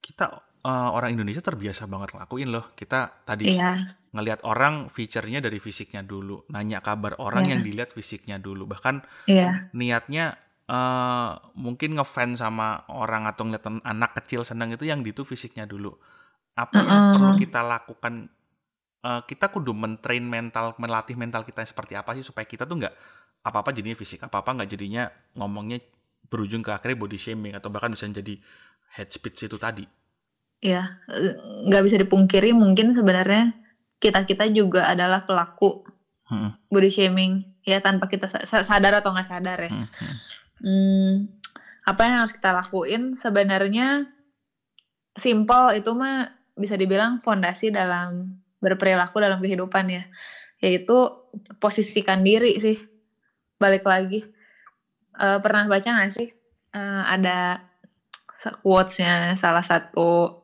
kita 0.00 0.40
uh, 0.64 0.90
orang 0.92 1.16
Indonesia 1.16 1.44
terbiasa 1.44 1.84
banget 1.84 2.16
ngelakuin 2.16 2.48
loh. 2.48 2.72
Kita 2.72 3.24
tadi 3.24 3.52
yeah. 3.52 3.76
ngelihat 4.16 4.44
orang 4.48 4.88
feature-nya 4.88 5.44
dari 5.44 5.60
fisiknya 5.60 6.00
dulu, 6.00 6.48
nanya 6.48 6.80
kabar 6.80 7.20
orang 7.20 7.44
yeah. 7.46 7.52
yang 7.56 7.60
dilihat 7.64 7.90
fisiknya 7.92 8.40
dulu. 8.40 8.64
Bahkan 8.64 9.04
yeah. 9.28 9.68
niatnya 9.76 10.40
uh, 10.68 11.36
mungkin 11.56 12.00
ngefans 12.00 12.40
sama 12.40 12.88
orang 12.88 13.28
atau 13.28 13.44
ngeliat 13.44 13.64
anak 13.84 14.16
kecil 14.24 14.40
senang 14.40 14.72
itu 14.72 14.88
yang 14.88 15.04
di 15.04 15.12
itu 15.12 15.22
fisiknya 15.28 15.68
dulu. 15.68 15.92
Apa 16.56 16.76
uh 16.76 16.80
-uh. 16.80 16.88
yang 16.88 17.02
perlu 17.16 17.32
kita 17.36 17.60
lakukan? 17.60 18.14
Uh, 19.00 19.24
kita 19.24 19.48
kudu 19.48 19.72
mentrain 19.72 20.20
mental, 20.20 20.76
melatih 20.76 21.16
mental 21.16 21.40
kita 21.48 21.64
seperti 21.64 21.96
apa 21.96 22.12
sih 22.12 22.20
supaya 22.20 22.44
kita 22.44 22.68
tuh 22.68 22.84
nggak 22.84 22.94
apa-apa 23.40 23.72
jadinya 23.72 23.96
fisik, 23.96 24.20
apa-apa 24.20 24.60
nggak 24.60 24.68
jadinya 24.76 25.08
ngomongnya 25.40 25.80
berujung 26.30 26.62
ke 26.62 26.70
akhirnya 26.70 26.96
body 26.96 27.18
shaming 27.18 27.52
atau 27.58 27.68
bahkan 27.68 27.90
bisa 27.90 28.06
jadi 28.06 28.38
head 28.96 29.10
speech 29.10 29.44
itu 29.50 29.58
tadi. 29.58 29.84
Ya, 30.62 31.02
nggak 31.66 31.82
bisa 31.84 31.96
dipungkiri 31.98 32.54
mungkin 32.54 32.94
sebenarnya 32.94 33.56
kita 33.98 34.24
kita 34.24 34.48
juga 34.48 34.88
adalah 34.88 35.26
pelaku 35.26 35.84
hmm. 36.30 36.70
body 36.70 36.90
shaming 36.92 37.44
ya 37.66 37.82
tanpa 37.82 38.08
kita 38.08 38.30
sadar 38.46 39.02
atau 39.02 39.10
nggak 39.12 39.28
sadar 39.28 39.58
ya. 39.58 39.72
Hmm. 39.74 39.84
hmm 39.84 40.18
hmm, 40.60 41.12
apa 41.88 42.00
yang 42.06 42.16
harus 42.24 42.36
kita 42.36 42.52
lakuin 42.52 43.16
sebenarnya 43.16 44.08
simple 45.16 45.74
itu 45.74 45.90
mah 45.96 46.30
bisa 46.54 46.76
dibilang 46.76 47.18
fondasi 47.24 47.72
dalam 47.72 48.40
berperilaku 48.60 49.16
dalam 49.18 49.40
kehidupan 49.40 49.88
ya 49.88 50.04
yaitu 50.60 51.08
posisikan 51.56 52.20
diri 52.20 52.60
sih 52.60 52.76
balik 53.56 53.88
lagi 53.88 54.28
uh, 55.20 55.38
pernah 55.44 55.68
baca 55.68 55.84
nggak 55.84 56.12
sih? 56.16 56.28
Uh, 56.72 57.04
ada 57.04 57.60
quotesnya 58.64 59.36
salah 59.36 59.62
satu. 59.62 60.40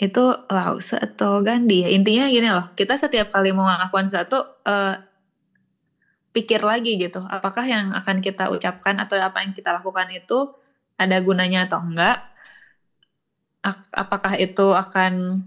Itu 0.00 0.48
Lause 0.48 0.96
atau 0.96 1.44
Gandhi 1.44 1.84
ya? 1.84 1.88
Intinya 1.92 2.24
gini 2.32 2.48
loh 2.48 2.72
kita 2.72 2.96
setiap 2.96 3.28
kali 3.28 3.52
mau 3.52 3.68
melakukan 3.68 4.08
satu 4.08 4.64
uh, 4.64 4.96
pikir 6.32 6.64
lagi 6.64 6.96
gitu. 6.96 7.20
Apakah 7.28 7.68
yang 7.68 7.92
akan 7.92 8.24
kita 8.24 8.48
ucapkan 8.48 8.96
atau 8.96 9.20
apa 9.20 9.44
yang 9.44 9.52
kita 9.52 9.76
lakukan 9.76 10.08
itu 10.08 10.56
ada 10.96 11.20
gunanya 11.20 11.68
atau 11.68 11.84
enggak? 11.84 12.16
Apakah 13.92 14.40
itu 14.40 14.72
akan 14.72 15.44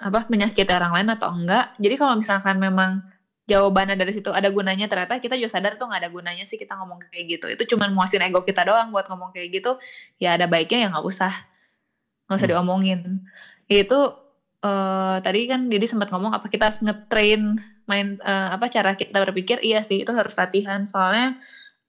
apa 0.00 0.26
menyakiti 0.32 0.72
orang 0.72 0.96
lain 0.96 1.08
atau 1.14 1.30
enggak? 1.30 1.70
Jadi 1.78 1.94
kalau 1.94 2.18
misalkan 2.18 2.58
memang 2.58 3.06
jawabannya 3.50 3.98
dari 3.98 4.14
situ 4.14 4.30
ada 4.30 4.46
gunanya 4.54 4.86
ternyata 4.86 5.18
kita 5.18 5.34
juga 5.34 5.50
sadar 5.58 5.74
tuh 5.74 5.90
nggak 5.90 6.06
ada 6.06 6.10
gunanya 6.14 6.46
sih 6.46 6.54
kita 6.54 6.78
ngomong 6.78 7.02
kayak 7.10 7.24
gitu. 7.26 7.46
Itu 7.50 7.62
cuma 7.74 7.90
muasin 7.90 8.22
ego 8.22 8.46
kita 8.46 8.62
doang 8.62 8.94
buat 8.94 9.10
ngomong 9.10 9.34
kayak 9.34 9.50
gitu. 9.58 9.82
Ya 10.22 10.38
ada 10.38 10.46
baiknya 10.46 10.86
ya 10.86 10.88
nggak 10.94 11.06
usah. 11.06 11.34
Nggak 12.30 12.36
usah 12.38 12.46
hmm. 12.46 12.54
diomongin. 12.54 13.00
Itu 13.66 14.14
uh, 14.62 15.16
tadi 15.18 15.50
kan 15.50 15.66
Didi 15.66 15.90
sempat 15.90 16.14
ngomong 16.14 16.30
apa 16.30 16.46
kita 16.46 16.70
harus 16.70 16.78
ngetrain 16.78 17.58
main 17.90 18.22
uh, 18.22 18.54
apa 18.54 18.70
cara 18.70 18.94
kita 18.94 19.18
berpikir. 19.26 19.58
Iya 19.66 19.82
sih 19.82 20.06
itu 20.06 20.12
harus 20.14 20.38
latihan. 20.38 20.86
Soalnya 20.86 21.42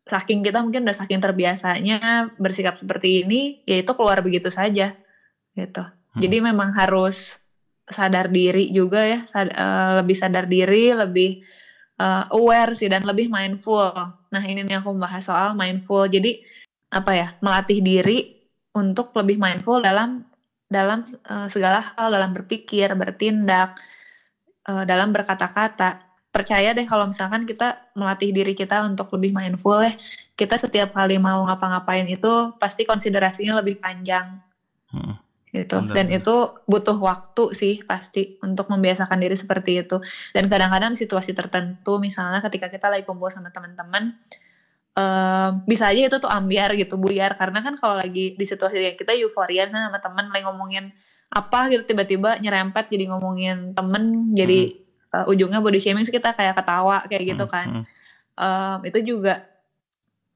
saking 0.10 0.42
kita 0.42 0.66
mungkin 0.66 0.84
udah 0.84 0.98
saking 0.98 1.22
terbiasanya 1.22 2.34
bersikap 2.42 2.74
seperti 2.74 3.22
ini 3.22 3.62
ya 3.70 3.86
itu 3.86 3.92
keluar 3.94 4.20
begitu 4.26 4.50
saja 4.50 4.98
gitu. 5.54 5.84
Hmm. 5.84 6.20
jadi 6.20 6.38
memang 6.44 6.76
harus 6.76 7.41
sadar 7.90 8.30
diri 8.30 8.70
juga 8.70 9.02
ya 9.04 9.20
sad, 9.26 9.52
uh, 9.54 10.04
lebih 10.04 10.16
sadar 10.16 10.46
diri 10.46 10.94
lebih 10.94 11.42
uh, 11.98 12.30
aware 12.34 12.78
sih 12.78 12.88
dan 12.92 13.02
lebih 13.08 13.28
mindful 13.32 13.92
nah 14.32 14.44
ini 14.44 14.64
nih 14.64 14.80
aku 14.80 14.94
membahas 14.94 15.26
soal 15.26 15.50
mindful 15.58 16.06
jadi 16.08 16.40
apa 16.92 17.12
ya 17.16 17.28
melatih 17.40 17.80
diri 17.80 18.42
untuk 18.76 19.12
lebih 19.16 19.40
mindful 19.40 19.80
dalam 19.80 20.24
dalam 20.72 21.04
uh, 21.28 21.52
segala 21.52 21.84
hal 21.84 22.08
dalam 22.16 22.32
berpikir 22.32 22.88
bertindak 22.96 23.76
uh, 24.72 24.84
dalam 24.88 25.12
berkata-kata. 25.12 26.08
Percaya 26.32 26.72
deh 26.72 26.88
kalau 26.88 27.12
misalkan 27.12 27.44
kita 27.44 27.92
melatih 27.92 28.32
diri 28.32 28.56
kita 28.56 28.88
untuk 28.88 29.12
lebih 29.20 29.36
mindful 29.36 29.84
ya, 29.84 29.92
kita 30.40 30.56
setiap 30.56 30.96
kali 30.96 31.20
mau 31.20 31.44
ngapa-ngapain 31.44 32.08
itu 32.08 32.56
pasti 32.56 32.88
konsiderasinya 32.88 33.60
lebih 33.60 33.84
panjang. 33.84 34.40
Hmm. 34.96 35.20
Gitu. 35.52 35.84
Bener, 35.84 35.94
dan 35.96 36.06
itu 36.08 36.36
butuh 36.64 36.96
waktu 36.96 37.44
sih 37.56 37.76
pasti 37.84 38.32
untuk 38.40 38.72
membiasakan 38.72 39.20
diri 39.20 39.36
seperti 39.36 39.84
itu. 39.84 40.00
Dan 40.32 40.48
kadang-kadang 40.48 40.96
situasi 40.96 41.36
tertentu 41.36 42.00
misalnya 42.00 42.40
ketika 42.44 42.72
kita 42.72 42.88
lagi 42.88 43.04
kumpul 43.04 43.28
sama 43.28 43.52
teman-teman 43.52 44.16
eh, 44.96 45.50
bisa 45.68 45.92
aja 45.92 46.02
itu 46.08 46.18
tuh 46.18 46.32
ambiar 46.32 46.72
gitu 46.80 46.96
buyar. 46.96 47.36
Karena 47.36 47.60
kan 47.60 47.76
kalau 47.76 48.00
lagi 48.00 48.32
di 48.36 48.46
situasi 48.48 48.80
yang 48.80 48.98
kita 48.98 49.12
euforia 49.20 49.68
misalnya 49.68 49.92
sama 49.92 50.00
temen 50.00 50.26
lagi 50.32 50.44
ngomongin 50.48 50.92
apa 51.32 51.72
gitu 51.72 51.84
tiba-tiba 51.88 52.36
nyerempet 52.44 52.92
jadi 52.92 53.08
ngomongin 53.16 53.72
temen 53.72 54.36
jadi 54.36 54.68
eh, 55.16 55.26
ujungnya 55.32 55.64
body 55.64 55.80
shaming 55.80 56.04
kita 56.08 56.36
kayak 56.36 56.56
ketawa 56.60 57.04
kayak 57.08 57.24
gitu 57.28 57.46
Hmm, 57.48 57.54
kan. 57.54 57.68
hmm. 57.80 57.84
Em, 58.42 58.80
itu 58.88 59.00
juga 59.16 59.44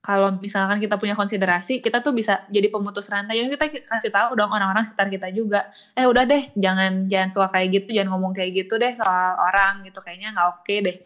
kalau 0.05 0.37
misalkan 0.37 0.77
kita 0.77 1.01
punya 1.01 1.17
konsiderasi 1.17 1.81
kita 1.81 2.05
tuh 2.05 2.13
bisa 2.13 2.45
jadi 2.53 2.69
pemutus 2.69 3.09
rantai. 3.09 3.41
Jadi 3.41 3.57
kita 3.57 3.65
kasih 3.89 4.13
tahu 4.13 4.37
dong 4.37 4.53
orang-orang 4.53 4.85
sekitar 4.85 5.09
kita 5.09 5.27
juga 5.33 5.65
eh 5.97 6.05
udah 6.05 6.29
deh 6.29 6.53
jangan 6.53 7.09
jangan 7.09 7.29
suka 7.33 7.47
kayak 7.49 7.81
gitu 7.81 7.97
jangan 7.97 8.13
ngomong 8.13 8.37
kayak 8.37 8.53
gitu 8.53 8.77
deh 8.77 8.93
soal 8.93 9.33
orang 9.41 9.81
gitu. 9.81 10.05
Kayaknya 10.05 10.37
nggak 10.37 10.47
oke 10.61 10.75
deh. 10.85 10.97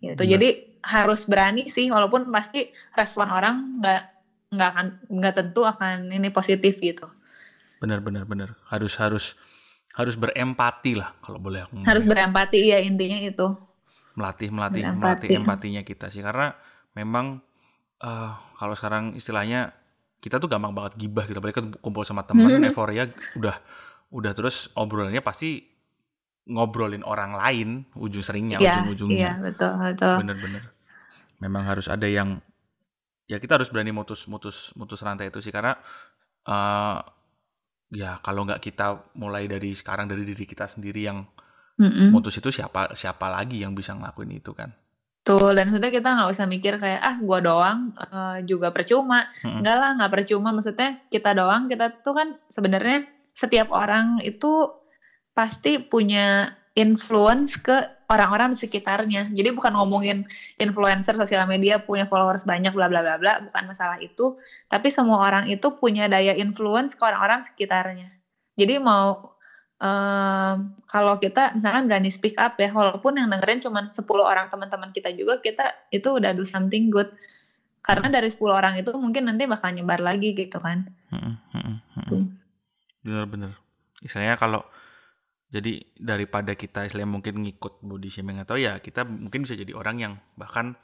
Gitu. 0.00 0.16
Benar. 0.16 0.32
jadi 0.32 0.48
harus 0.80 1.28
berani 1.28 1.68
sih 1.68 1.92
walaupun 1.92 2.32
pasti 2.32 2.72
respon 2.96 3.28
orang 3.28 3.84
nggak 3.84 4.02
nggak 4.56 4.68
akan 4.72 4.86
nggak 5.12 5.34
tentu 5.36 5.60
akan 5.68 6.08
ini 6.08 6.32
positif 6.32 6.80
gitu. 6.80 7.12
Benar 7.84 8.00
benar 8.00 8.24
benar. 8.24 8.56
Harus 8.72 8.96
harus 8.96 9.36
harus 10.00 10.16
berempati 10.16 10.96
lah 10.96 11.12
kalau 11.20 11.36
boleh 11.36 11.68
aku 11.68 11.84
harus 11.84 12.08
berempati 12.08 12.72
ya 12.72 12.80
intinya 12.80 13.20
itu. 13.20 13.52
Melatih 14.16 14.48
melatih 14.48 14.80
Berempati. 14.88 14.96
melatih 14.96 15.28
empatinya 15.36 15.82
kita 15.84 16.08
sih. 16.08 16.24
Karena 16.24 16.56
memang 16.96 17.49
eh, 18.00 18.30
kalau 18.56 18.74
sekarang 18.76 19.14
istilahnya 19.16 19.72
kita 20.20 20.36
tuh 20.36 20.48
gampang 20.52 20.72
banget 20.76 20.96
gibah 21.00 21.24
gitu. 21.24 21.40
Apalagi 21.40 21.56
kan 21.60 21.68
kumpul 21.80 22.04
sama 22.04 22.24
teman 22.28 22.60
Mhm. 22.60 22.68
euforia 22.68 23.04
udah 23.40 23.56
udah 24.12 24.32
terus 24.36 24.68
obrolannya 24.74 25.22
pasti 25.22 25.64
ngobrolin 26.50 27.04
orang 27.06 27.32
lain 27.36 27.68
ujung 27.94 28.24
seringnya 28.24 28.58
iya 28.58 28.82
ujung-ujungnya. 28.82 29.30
betul 29.38 29.72
betul. 29.78 30.16
Bener-bener. 30.18 30.62
Memang 31.40 31.64
harus 31.68 31.86
ada 31.88 32.04
yang 32.04 32.40
ya 33.30 33.38
kita 33.38 33.56
harus 33.60 33.70
berani 33.72 33.94
mutus 33.94 34.26
mutus 34.26 34.74
mutus 34.76 35.00
rantai 35.00 35.30
itu 35.30 35.40
sih. 35.40 35.52
Karena 35.54 35.72
eh 36.44 36.98
ya 37.90 38.18
kalau 38.22 38.46
nggak 38.46 38.62
kita 38.62 39.14
mulai 39.18 39.50
dari 39.50 39.74
sekarang 39.74 40.06
dari 40.06 40.22
diri 40.22 40.44
kita 40.46 40.66
sendiri 40.70 41.00
yang 41.10 41.26
Mm-mm. 41.80 42.12
mutus 42.12 42.36
itu 42.38 42.52
siapa 42.52 42.92
siapa 42.94 43.26
lagi 43.32 43.62
yang 43.64 43.72
bisa 43.74 43.96
ngelakuin 43.96 44.36
itu 44.36 44.52
kan 44.52 44.70
Tuh, 45.20 45.52
dan 45.52 45.68
maksudnya 45.68 45.92
kita 45.92 46.08
nggak 46.16 46.30
usah 46.32 46.46
mikir 46.48 46.80
kayak 46.80 47.00
ah 47.04 47.16
gua 47.20 47.38
doang 47.44 47.92
eh, 47.92 48.38
juga 48.48 48.72
percuma. 48.72 49.28
Mm-mm. 49.44 49.60
Enggak 49.60 49.76
lah, 49.76 49.90
nggak 50.00 50.12
percuma. 50.16 50.48
Maksudnya 50.50 50.96
kita 51.12 51.30
doang, 51.36 51.68
kita 51.68 51.92
tuh 52.00 52.14
kan 52.16 52.28
sebenarnya 52.48 53.04
setiap 53.36 53.68
orang 53.68 54.24
itu 54.24 54.68
pasti 55.36 55.76
punya 55.76 56.56
influence 56.72 57.60
ke 57.60 57.84
orang-orang 58.10 58.56
di 58.56 58.58
sekitarnya. 58.58 59.30
Jadi 59.30 59.54
bukan 59.54 59.70
ngomongin 59.78 60.26
influencer 60.58 61.14
sosial 61.14 61.46
media 61.46 61.78
punya 61.78 62.10
followers 62.10 62.42
banyak 62.42 62.74
bla 62.74 62.90
bla 62.90 63.04
bla 63.04 63.16
bla, 63.22 63.38
bukan 63.38 63.70
masalah 63.70 64.02
itu. 64.02 64.34
Tapi 64.66 64.90
semua 64.90 65.22
orang 65.22 65.46
itu 65.46 65.70
punya 65.78 66.10
daya 66.10 66.34
influence 66.34 66.98
ke 66.98 67.02
orang-orang 67.06 67.46
sekitarnya. 67.46 68.10
Jadi 68.58 68.82
mau 68.82 69.29
em, 69.80 70.56
kalau 70.84 71.16
kita 71.16 71.56
misalkan 71.56 71.88
berani 71.88 72.12
speak 72.12 72.36
up 72.36 72.60
ya, 72.60 72.68
walaupun 72.70 73.16
yang 73.16 73.32
dengerin 73.32 73.64
cuma 73.64 73.88
10 73.88 74.04
orang 74.20 74.46
teman-teman 74.52 74.92
kita 74.92 75.10
juga, 75.16 75.40
kita 75.40 75.88
itu 75.88 76.08
udah 76.12 76.36
do 76.36 76.44
something 76.44 76.92
good. 76.92 77.08
Karena 77.80 78.12
dari 78.12 78.28
10 78.28 78.44
orang 78.52 78.76
itu 78.76 78.92
mungkin 78.94 79.32
nanti 79.32 79.48
bakal 79.48 79.72
nyebar 79.72 80.04
lagi 80.04 80.36
gitu 80.36 80.60
kan. 80.60 80.84
Mm-mm, 81.10 81.34
mm-mm, 81.56 81.76
mm-mm. 81.80 82.06
Tuh. 82.06 82.24
Bener-bener. 83.00 83.56
Istilahnya 84.04 84.36
kalau 84.36 84.60
jadi 85.50 85.82
daripada 85.98 86.54
kita 86.54 86.86
istilahnya 86.86 87.10
mungkin 87.10 87.42
ngikut 87.42 87.82
body 87.82 88.06
shaming 88.06 88.38
atau 88.38 88.54
ya 88.54 88.78
kita 88.78 89.02
mungkin 89.02 89.42
bisa 89.42 89.58
jadi 89.58 89.74
orang 89.74 89.96
yang 89.98 90.12
bahkan 90.38 90.78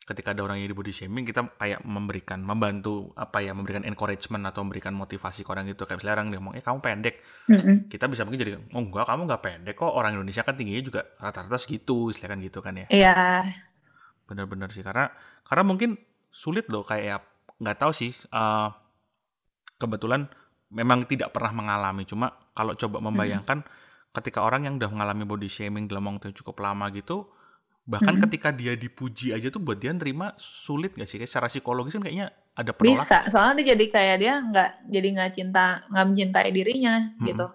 ketika 0.00 0.32
ada 0.32 0.42
orang 0.42 0.58
yang 0.58 0.72
di 0.72 0.76
body 0.76 0.90
shaming 0.90 1.22
kita 1.22 1.54
kayak 1.54 1.84
memberikan 1.84 2.40
membantu 2.42 3.12
apa 3.14 3.44
ya 3.44 3.52
memberikan 3.54 3.84
encouragement 3.86 4.42
atau 4.48 4.64
memberikan 4.66 4.96
motivasi 4.96 5.44
ke 5.44 5.50
orang 5.52 5.68
itu 5.70 5.84
kayak 5.86 6.00
misalnya 6.00 6.14
orang 6.18 6.26
dia 6.32 6.38
ngomong 6.40 6.54
eh 6.56 6.64
kamu 6.64 6.78
pendek. 6.82 7.14
Mm-mm. 7.46 7.76
kita 7.86 8.04
bisa 8.10 8.26
mungkin 8.26 8.40
jadi 8.42 8.52
oh 8.58 8.80
enggak 8.80 9.06
kamu 9.06 9.22
nggak 9.28 9.42
pendek 9.44 9.74
kok. 9.76 9.92
Orang 9.92 10.16
Indonesia 10.16 10.42
kan 10.42 10.54
tingginya 10.56 10.82
juga 10.82 11.00
rata-rata 11.20 11.58
segitu 11.60 12.10
istilahnya 12.10 12.32
kan 12.32 12.38
gitu 12.40 12.58
kan 12.64 12.74
ya. 12.74 12.86
Iya, 12.90 13.16
benar-benar 14.26 14.72
sih 14.72 14.82
karena 14.82 15.12
karena 15.44 15.62
mungkin 15.62 15.90
sulit 16.32 16.66
loh 16.72 16.82
kayak 16.82 17.04
ya, 17.04 17.16
nggak 17.60 17.76
tahu 17.78 17.92
sih 17.94 18.10
eh, 18.10 18.68
kebetulan 19.78 20.26
memang 20.74 21.06
tidak 21.06 21.30
pernah 21.30 21.52
mengalami. 21.54 22.02
Cuma 22.08 22.32
kalau 22.56 22.74
coba 22.74 22.98
membayangkan 22.98 23.62
ketika 24.10 24.42
orang 24.42 24.66
yang 24.66 24.74
udah 24.80 24.90
mengalami 24.90 25.22
body 25.22 25.46
shaming 25.46 25.86
dalam 25.86 26.08
waktu 26.10 26.34
yang 26.34 26.36
cukup 26.42 26.58
lama 26.58 26.90
gitu 26.90 27.30
bahkan 27.88 28.14
Mm-mm. 28.16 28.24
ketika 28.28 28.54
dia 28.54 28.76
dipuji 28.76 29.32
aja 29.34 29.48
tuh 29.50 29.58
buat 29.58 29.80
dia 29.80 29.90
nerima 29.90 30.36
sulit 30.38 30.94
gak 30.94 31.08
sih 31.08 31.16
kayak 31.18 31.30
secara 31.30 31.48
psikologis 31.50 31.96
kan 31.96 32.04
kayaknya 32.04 32.28
ada 32.54 32.70
penolakan 32.76 33.02
bisa. 33.02 33.18
Soalnya 33.32 33.54
dia 33.62 33.66
jadi 33.74 33.84
kayak 33.88 34.16
dia 34.20 34.34
nggak 34.42 34.70
jadi 34.92 35.08
nggak 35.16 35.30
cinta 35.32 35.64
nggak 35.88 36.06
mencintai 36.12 36.50
dirinya 36.52 36.94
Mm-mm. 37.16 37.26
gitu. 37.26 37.46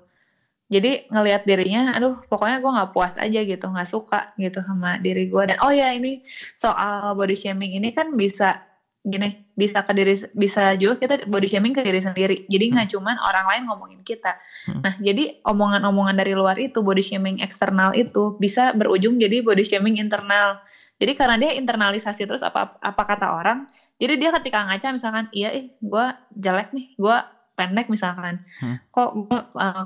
Jadi 0.65 1.05
ngelihat 1.13 1.45
dirinya, 1.45 1.93
aduh 1.93 2.25
pokoknya 2.25 2.57
gue 2.57 2.71
nggak 2.73 2.89
puas 2.89 3.13
aja 3.21 3.39
gitu, 3.45 3.65
nggak 3.69 3.85
suka 3.85 4.33
gitu 4.41 4.65
sama 4.65 4.97
diri 4.97 5.29
gue. 5.29 5.43
Dan 5.45 5.61
oh 5.61 5.69
ya 5.69 5.93
ini 5.93 6.25
soal 6.57 7.13
body 7.13 7.38
shaming 7.38 7.77
ini 7.77 7.93
kan 7.93 8.17
bisa 8.17 8.65
gini, 9.06 9.38
bisa 9.54 9.86
ke 9.86 9.94
diri, 9.94 10.18
bisa 10.34 10.74
juga 10.76 10.98
kita 10.98 11.30
body 11.30 11.46
shaming 11.46 11.78
ke 11.78 11.86
diri 11.86 12.02
sendiri. 12.02 12.38
Jadi 12.50 12.65
nggak 12.74 12.88
cuman 12.98 13.15
orang 13.22 13.46
lain 13.54 13.63
ngomongin 13.70 14.02
kita. 14.02 14.34
Hmm. 14.65 14.82
Nah 14.82 14.98
jadi 14.98 15.46
omongan-omongan 15.46 16.18
dari 16.18 16.34
luar 16.34 16.58
itu 16.58 16.82
body 16.82 17.06
shaming 17.06 17.38
eksternal 17.38 17.94
itu 17.94 18.34
bisa 18.41 18.74
berujung 18.74 19.22
jadi 19.22 19.46
body 19.46 19.62
shaming 19.62 20.02
internal. 20.02 20.58
Jadi 20.98 21.12
karena 21.13 21.36
dia 21.38 21.52
internalisasi 21.54 22.26
terus 22.26 22.41
apa 22.41 22.82
apa 22.82 23.02
kata 23.06 23.28
orang, 23.38 23.70
jadi 24.02 24.18
dia 24.18 24.30
ketika 24.41 24.65
ngaca 24.65 24.88
misalkan 24.89 25.26
iya 25.30 25.54
ih 25.54 25.70
gue 25.84 26.06
jelek 26.34 26.74
nih, 26.74 26.98
gue 26.98 27.18
pendek 27.56 27.88
misalkan, 27.88 28.44
Hmm. 28.60 28.80
kok 28.91 29.15
gue 29.15 29.39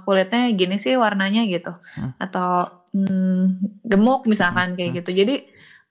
kulitnya 0.05 0.49
gini 0.57 0.77
sih 0.81 0.97
warnanya 0.97 1.45
gitu, 1.45 1.73
Hmm. 1.97 2.13
atau 2.17 2.65
hmm, 2.93 3.61
gemuk 3.85 4.25
misalkan 4.25 4.73
kayak 4.73 4.89
Hmm. 4.89 4.97
gitu. 5.01 5.11
Jadi 5.13 5.35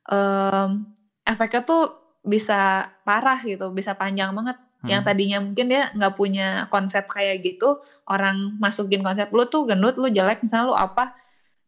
em, 0.09 0.88
efeknya 1.29 1.61
tuh 1.62 1.83
bisa 2.29 2.87
parah 3.07 3.41
gitu, 3.43 3.73
bisa 3.79 3.93
panjang 3.97 4.31
banget. 4.37 4.57
Yang 4.87 5.03
Hmm. 5.03 5.09
tadinya 5.11 5.38
mungkin 5.43 5.67
dia 5.73 5.83
nggak 5.97 6.14
punya 6.21 6.47
konsep 6.73 7.05
kayak 7.11 7.37
gitu, 7.47 7.81
orang 8.07 8.37
masukin 8.62 9.03
konsep 9.03 9.27
lu 9.35 9.45
tuh 9.51 9.67
gendut, 9.69 9.97
lu 9.99 10.09
jelek, 10.12 10.38
misalnya 10.45 10.67
lu 10.71 10.77
apa, 10.79 11.11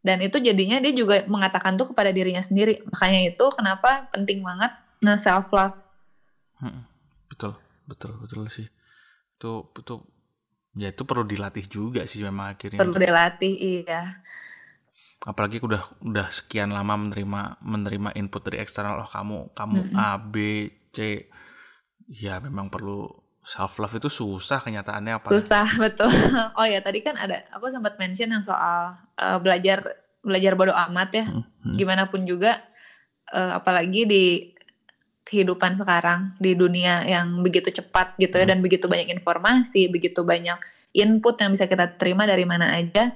dan 0.05 0.17
itu 0.25 0.37
jadinya 0.41 0.77
dia 0.83 0.93
juga 0.95 1.15
mengatakan 1.27 1.75
tuh 1.79 1.91
kepada 1.91 2.09
dirinya 2.15 2.41
sendiri. 2.45 2.79
Makanya 2.93 3.21
itu 3.33 3.45
kenapa 3.57 4.05
penting 4.13 4.39
banget 4.45 4.71
nah 5.05 5.17
self 5.17 5.49
love. 5.53 5.75
Mm-mm. 6.61 6.83
betul 7.29 7.57
betul 7.89 8.11
betul 8.21 8.41
sih 8.53 8.67
itu 9.37 9.51
itu 9.81 9.95
ya 10.77 10.87
itu 10.93 11.03
perlu 11.09 11.25
dilatih 11.25 11.65
juga 11.67 12.05
sih 12.05 12.21
memang 12.23 12.53
akhirnya 12.55 12.79
Perlu 12.81 12.95
dilatih, 13.01 13.53
iya. 13.59 14.01
Apalagi 15.21 15.61
udah 15.61 15.85
udah 16.01 16.27
sekian 16.33 16.73
lama 16.73 16.97
menerima 16.97 17.61
menerima 17.61 18.09
input 18.17 18.41
dari 18.41 18.57
eksternal 18.57 19.05
oh 19.05 19.09
kamu 19.09 19.53
kamu 19.53 19.79
Mm-mm. 19.93 19.97
A 19.97 20.17
B 20.17 20.35
C 20.89 21.29
ya 22.09 22.41
memang 22.41 22.73
perlu 22.73 23.05
self 23.41 23.77
love 23.81 23.93
itu 23.97 24.09
susah 24.09 24.61
kenyataannya 24.61 25.13
apa 25.17 25.27
Susah 25.33 25.65
betul. 25.83 26.09
Oh 26.57 26.65
ya 26.65 26.81
tadi 26.81 27.01
kan 27.05 27.17
ada 27.17 27.45
aku 27.53 27.69
sempat 27.69 27.97
mention 28.01 28.33
yang 28.33 28.41
soal 28.45 28.97
eh, 29.17 29.37
belajar 29.37 29.85
belajar 30.21 30.53
bodo 30.57 30.73
amat 30.89 31.09
ya. 31.13 31.25
Hmm, 31.25 31.45
hmm. 31.65 31.77
Gimana 31.77 32.03
pun 32.09 32.25
juga 32.25 32.61
eh, 33.29 33.51
apalagi 33.57 34.05
di 34.09 34.25
kehidupan 35.21 35.77
sekarang 35.77 36.33
di 36.41 36.57
dunia 36.57 37.05
yang 37.05 37.45
begitu 37.45 37.69
cepat 37.69 38.17
gitu 38.17 38.41
ya 38.41 38.49
Hmm. 38.49 38.57
dan 38.57 38.59
begitu 38.65 38.89
banyak 38.89 39.13
informasi, 39.13 39.85
begitu 39.87 40.25
banyak 40.25 40.57
input 40.91 41.37
yang 41.39 41.53
bisa 41.53 41.69
kita 41.69 41.93
terima 41.95 42.25
dari 42.25 42.43
mana 42.43 42.73
aja. 42.73 43.15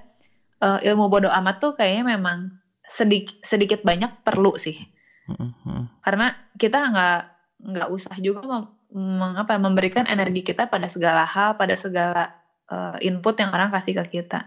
Eh, 0.61 0.79
ilmu 0.91 1.09
bodo 1.09 1.27
amat 1.31 1.55
tuh 1.59 1.71
kayaknya 1.75 2.17
memang 2.17 2.51
sedikit 2.85 3.35
sedikit 3.41 3.79
banyak 3.81 4.21
perlu 4.21 4.53
sih. 4.55 4.77
Mm, 5.25 5.51
mm, 5.65 5.83
Karena 6.05 6.29
kita 6.55 6.77
nggak 6.93 7.19
nggak 7.65 7.89
usah 7.89 8.13
juga 8.21 8.45
mem- 8.45 8.71
meng- 8.93 9.37
apa, 9.41 9.57
memberikan 9.57 10.05
energi 10.05 10.45
kita 10.45 10.69
pada 10.69 10.85
segala 10.85 11.25
hal, 11.25 11.57
pada 11.57 11.73
segala 11.73 12.29
eh, 12.65 12.97
input 13.09 13.33
yang 13.37 13.53
orang 13.53 13.69
kasih 13.73 13.97
ke 14.03 14.21
kita. 14.21 14.41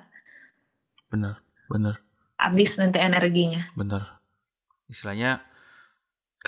bener 1.09 1.41
bener 1.73 1.97
Habis 2.37 2.77
nanti 2.79 3.01
energinya. 3.01 3.73
bener 3.75 4.21
istilahnya 4.87 5.41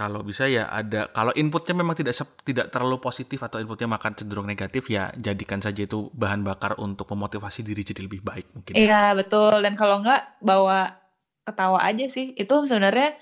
kalau 0.01 0.25
bisa 0.25 0.49
ya 0.49 0.65
ada 0.73 1.13
kalau 1.13 1.29
inputnya 1.37 1.77
memang 1.77 1.93
tidak 1.93 2.17
tidak 2.41 2.73
terlalu 2.73 2.97
positif 3.05 3.37
atau 3.45 3.61
inputnya 3.61 3.85
makan 3.85 4.17
cenderung 4.17 4.49
negatif 4.49 4.89
ya 4.89 5.13
jadikan 5.13 5.61
saja 5.61 5.85
itu 5.85 6.09
bahan 6.17 6.41
bakar 6.41 6.81
untuk 6.81 7.05
memotivasi 7.13 7.61
diri 7.61 7.85
jadi 7.85 8.09
lebih 8.09 8.25
baik 8.25 8.49
mungkin 8.57 8.73
Iya 8.81 9.13
betul. 9.13 9.61
Dan 9.61 9.77
kalau 9.77 10.01
nggak 10.01 10.41
bawa 10.41 10.97
ketawa 11.45 11.85
aja 11.85 12.09
sih. 12.09 12.33
Itu 12.33 12.65
sebenarnya 12.65 13.13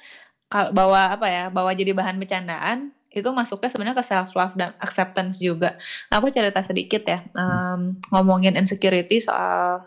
kalau 0.46 0.70
bawa 0.70 1.18
apa 1.18 1.26
ya? 1.26 1.44
Bawa 1.50 1.74
jadi 1.74 1.90
bahan 1.90 2.22
bercandaan. 2.22 2.94
itu 3.08 3.24
masuknya 3.32 3.72
sebenarnya 3.72 3.96
ke 3.98 4.04
self 4.04 4.36
love 4.36 4.52
dan 4.54 4.76
acceptance 4.84 5.40
juga. 5.40 5.80
Nah, 6.12 6.20
aku 6.20 6.28
cerita 6.28 6.60
sedikit 6.60 7.02
ya 7.08 7.24
um, 7.32 7.96
ngomongin 8.12 8.52
insecurity 8.52 9.18
soal 9.18 9.80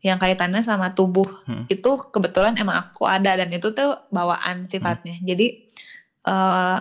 yang 0.00 0.16
kaitannya 0.16 0.64
sama 0.64 0.96
tubuh 0.96 1.28
hmm. 1.44 1.68
itu 1.68 1.90
kebetulan 2.08 2.56
emang 2.56 2.88
aku 2.88 3.04
ada 3.04 3.36
dan 3.36 3.52
itu 3.52 3.76
tuh 3.76 3.92
bawaan 4.08 4.64
sifatnya. 4.64 5.20
Hmm. 5.20 5.26
Jadi 5.28 5.46
uh, 6.26 6.78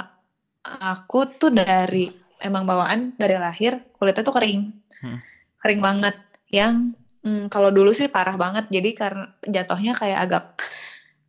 aku 0.63 1.19
tuh 1.39 1.51
dari 1.53 2.11
emang 2.39 2.63
bawaan 2.63 3.15
dari 3.19 3.35
lahir 3.35 3.79
kulitnya 3.95 4.23
tuh 4.23 4.35
kering, 4.35 4.71
hmm. 5.03 5.19
kering 5.59 5.81
banget. 5.83 6.15
Yang 6.49 6.97
hmm, 7.23 7.51
kalau 7.53 7.69
dulu 7.69 7.91
sih 7.91 8.07
parah 8.07 8.35
banget. 8.35 8.71
Jadi 8.71 8.89
karena 8.95 9.31
jatuhnya 9.45 9.93
kayak 9.95 10.19
agak 10.27 10.45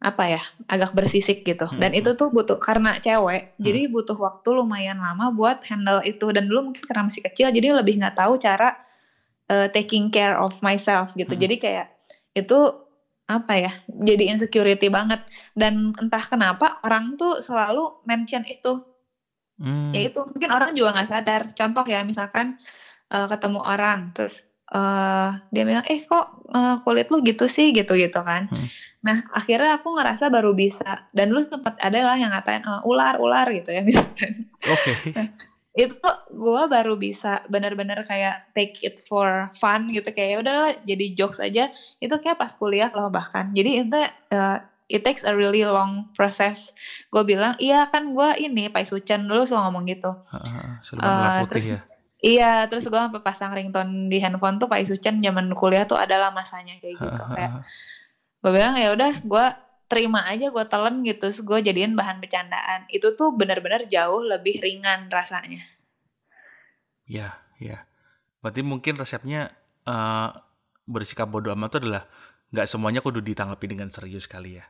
apa 0.01 0.25
ya 0.33 0.43
agak 0.65 0.97
bersisik 0.97 1.45
gitu 1.45 1.69
hmm. 1.69 1.77
dan 1.77 1.93
itu 1.93 2.17
tuh 2.17 2.33
butuh 2.33 2.57
karena 2.57 2.97
cewek 3.05 3.53
hmm. 3.53 3.61
jadi 3.61 3.81
butuh 3.93 4.17
waktu 4.17 4.49
lumayan 4.57 4.97
lama 4.97 5.29
buat 5.29 5.61
handle 5.69 6.01
itu 6.09 6.25
dan 6.33 6.49
dulu 6.49 6.73
mungkin 6.73 6.89
karena 6.89 7.05
masih 7.05 7.21
kecil 7.29 7.53
jadi 7.53 7.77
lebih 7.77 8.01
nggak 8.01 8.17
tahu 8.17 8.41
cara 8.41 8.81
uh, 9.53 9.69
taking 9.69 10.09
care 10.09 10.41
of 10.41 10.57
myself 10.65 11.13
gitu 11.13 11.37
hmm. 11.37 11.43
jadi 11.45 11.55
kayak 11.61 11.87
itu 12.33 12.59
apa 13.31 13.53
ya 13.55 13.73
jadi 13.87 14.35
insecurity 14.35 14.91
banget. 14.91 15.23
Dan 15.55 15.95
entah 15.95 16.25
kenapa 16.27 16.83
orang 16.83 17.15
tuh 17.15 17.39
selalu 17.39 18.03
mention 18.03 18.43
itu. 18.51 18.83
Hmm. 19.61 19.93
ya 19.93 20.09
itu 20.09 20.25
mungkin 20.25 20.51
orang 20.57 20.73
juga 20.75 20.97
nggak 20.97 21.11
sadar. 21.11 21.43
Contoh 21.53 21.85
ya 21.85 22.01
misalkan 22.03 22.57
uh, 23.13 23.29
ketemu 23.29 23.61
orang 23.61 24.17
terus 24.17 24.41
uh, 24.73 25.37
dia 25.53 25.69
bilang 25.69 25.85
eh 25.85 26.01
kok 26.09 26.49
uh, 26.49 26.81
kulit 26.83 27.13
lu 27.13 27.21
gitu 27.23 27.47
sih? 27.47 27.71
Gitu 27.71 27.95
gitu 27.95 28.21
kan. 28.25 28.51
Hmm. 28.51 28.69
nah 29.01 29.17
akhirnya 29.33 29.81
aku 29.81 29.97
ngerasa 29.97 30.33
baru 30.33 30.57
bisa. 30.57 31.07
Dan 31.13 31.37
lu 31.37 31.45
sempat 31.45 31.77
ada 31.77 31.99
lah 32.01 32.17
yang 32.17 32.33
ngatain 32.33 32.65
uh, 32.65 32.83
ular 32.89 33.21
ular 33.21 33.47
gitu 33.53 33.71
ya 33.71 33.85
misalkan. 33.87 34.49
Oke. 34.65 34.91
Okay. 34.91 35.13
nah, 35.15 35.29
itu 35.89 36.09
gue 36.33 36.63
baru 36.69 36.95
bisa 36.99 37.41
benar-benar 37.49 38.05
kayak 38.05 38.45
take 38.53 38.77
it 38.85 39.01
for 39.07 39.49
fun 39.57 39.89
gitu. 39.95 40.11
Kayak 40.13 40.29
ya 40.29 40.37
udah 40.43 40.57
jadi 40.85 41.07
jokes 41.17 41.41
aja. 41.41 41.73
Itu 42.03 42.21
kayak 42.21 42.37
pas 42.37 42.53
kuliah 42.53 42.91
loh 42.93 43.09
bahkan. 43.09 43.55
Jadi 43.57 43.71
itu 43.87 44.01
uh, 44.35 44.59
it 44.91 45.07
takes 45.07 45.23
a 45.23 45.33
really 45.33 45.63
long 45.63 46.11
process. 46.13 46.75
Gue 47.09 47.23
bilang 47.23 47.55
iya 47.63 47.87
kan 47.89 48.11
gue 48.13 48.29
ini 48.43 48.69
Pai 48.69 48.85
Sucen 48.85 49.25
dulu 49.31 49.47
suka 49.47 49.65
ngomong 49.71 49.87
gitu. 49.89 50.13
Uh, 50.35 50.79
uh, 51.01 51.47
terus 51.47 51.79
ya. 51.79 51.81
Iya, 52.21 52.69
terus 52.69 52.85
gue 52.85 53.01
sampai 53.01 53.25
pasang 53.25 53.57
ringtone 53.57 54.13
di 54.13 54.21
handphone 54.21 54.61
tuh 54.61 54.69
Pak 54.69 54.85
Isucen 54.85 55.25
zaman 55.25 55.57
kuliah 55.57 55.89
tuh 55.89 55.97
adalah 55.97 56.29
masanya 56.29 56.77
kayak 56.77 57.01
gitu. 57.01 57.25
kayak 57.33 57.65
gue 58.45 58.51
bilang 58.53 58.77
ya 58.77 58.93
udah, 58.93 59.25
gue 59.25 59.47
terima 59.91 60.23
aja, 60.31 60.55
gue 60.55 60.65
telan 60.71 61.03
gitu, 61.03 61.27
terus 61.27 61.43
gue 61.43 61.59
jadiin 61.59 61.99
bahan 61.99 62.23
bercandaan. 62.23 62.87
Itu 62.87 63.19
tuh 63.19 63.35
benar-benar 63.35 63.91
jauh 63.91 64.23
lebih 64.23 64.63
ringan 64.63 65.11
rasanya. 65.11 65.67
Iya, 67.11 67.35
iya. 67.59 67.83
Berarti 68.39 68.63
mungkin 68.63 68.95
resepnya 68.95 69.51
uh, 69.85 70.31
bersikap 70.87 71.27
bodoh 71.27 71.51
amat 71.59 71.69
tuh 71.75 71.81
adalah 71.83 72.07
nggak 72.55 72.67
semuanya 72.71 73.03
kudu 73.03 73.19
ditanggapi 73.19 73.67
dengan 73.67 73.91
serius 73.91 74.31
kali 74.31 74.63
ya. 74.63 74.65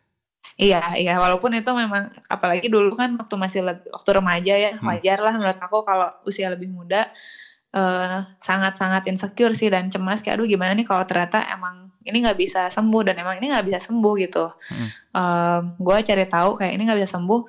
Iya, 0.57 0.97
iya. 0.97 1.21
Walaupun 1.21 1.53
itu 1.53 1.69
memang, 1.77 2.17
apalagi 2.27 2.73
dulu 2.73 2.97
kan 2.97 3.21
waktu 3.21 3.37
masih 3.37 3.61
lebih, 3.61 3.93
waktu 3.93 4.11
remaja 4.17 4.55
ya, 4.57 4.73
hmm. 4.75 4.89
wajar 4.89 5.19
lah 5.21 5.37
menurut 5.37 5.61
aku 5.61 5.85
kalau 5.85 6.09
usia 6.25 6.49
lebih 6.49 6.73
muda 6.73 7.13
sangat 7.71 7.79
eh, 7.79 8.21
sangat-sangat 8.43 9.03
insecure 9.07 9.55
sih 9.55 9.71
dan 9.71 9.95
cemas 9.95 10.27
kayak 10.27 10.43
aduh 10.43 10.49
gimana 10.51 10.75
nih 10.75 10.83
kalau 10.83 11.07
ternyata 11.07 11.47
emang 11.55 11.90
ini 12.05 12.17
nggak 12.25 12.39
bisa 12.39 12.73
sembuh 12.73 13.03
dan 13.05 13.21
emang 13.21 13.37
ini 13.41 13.53
nggak 13.53 13.67
bisa 13.67 13.81
sembuh 13.81 14.15
gitu. 14.21 14.45
Hmm. 14.49 14.89
Uh, 15.13 15.61
gue 15.77 15.97
cari 16.01 16.25
tahu 16.25 16.51
kayak 16.57 16.73
ini 16.77 16.83
nggak 16.89 16.99
bisa 17.05 17.13
sembuh 17.17 17.41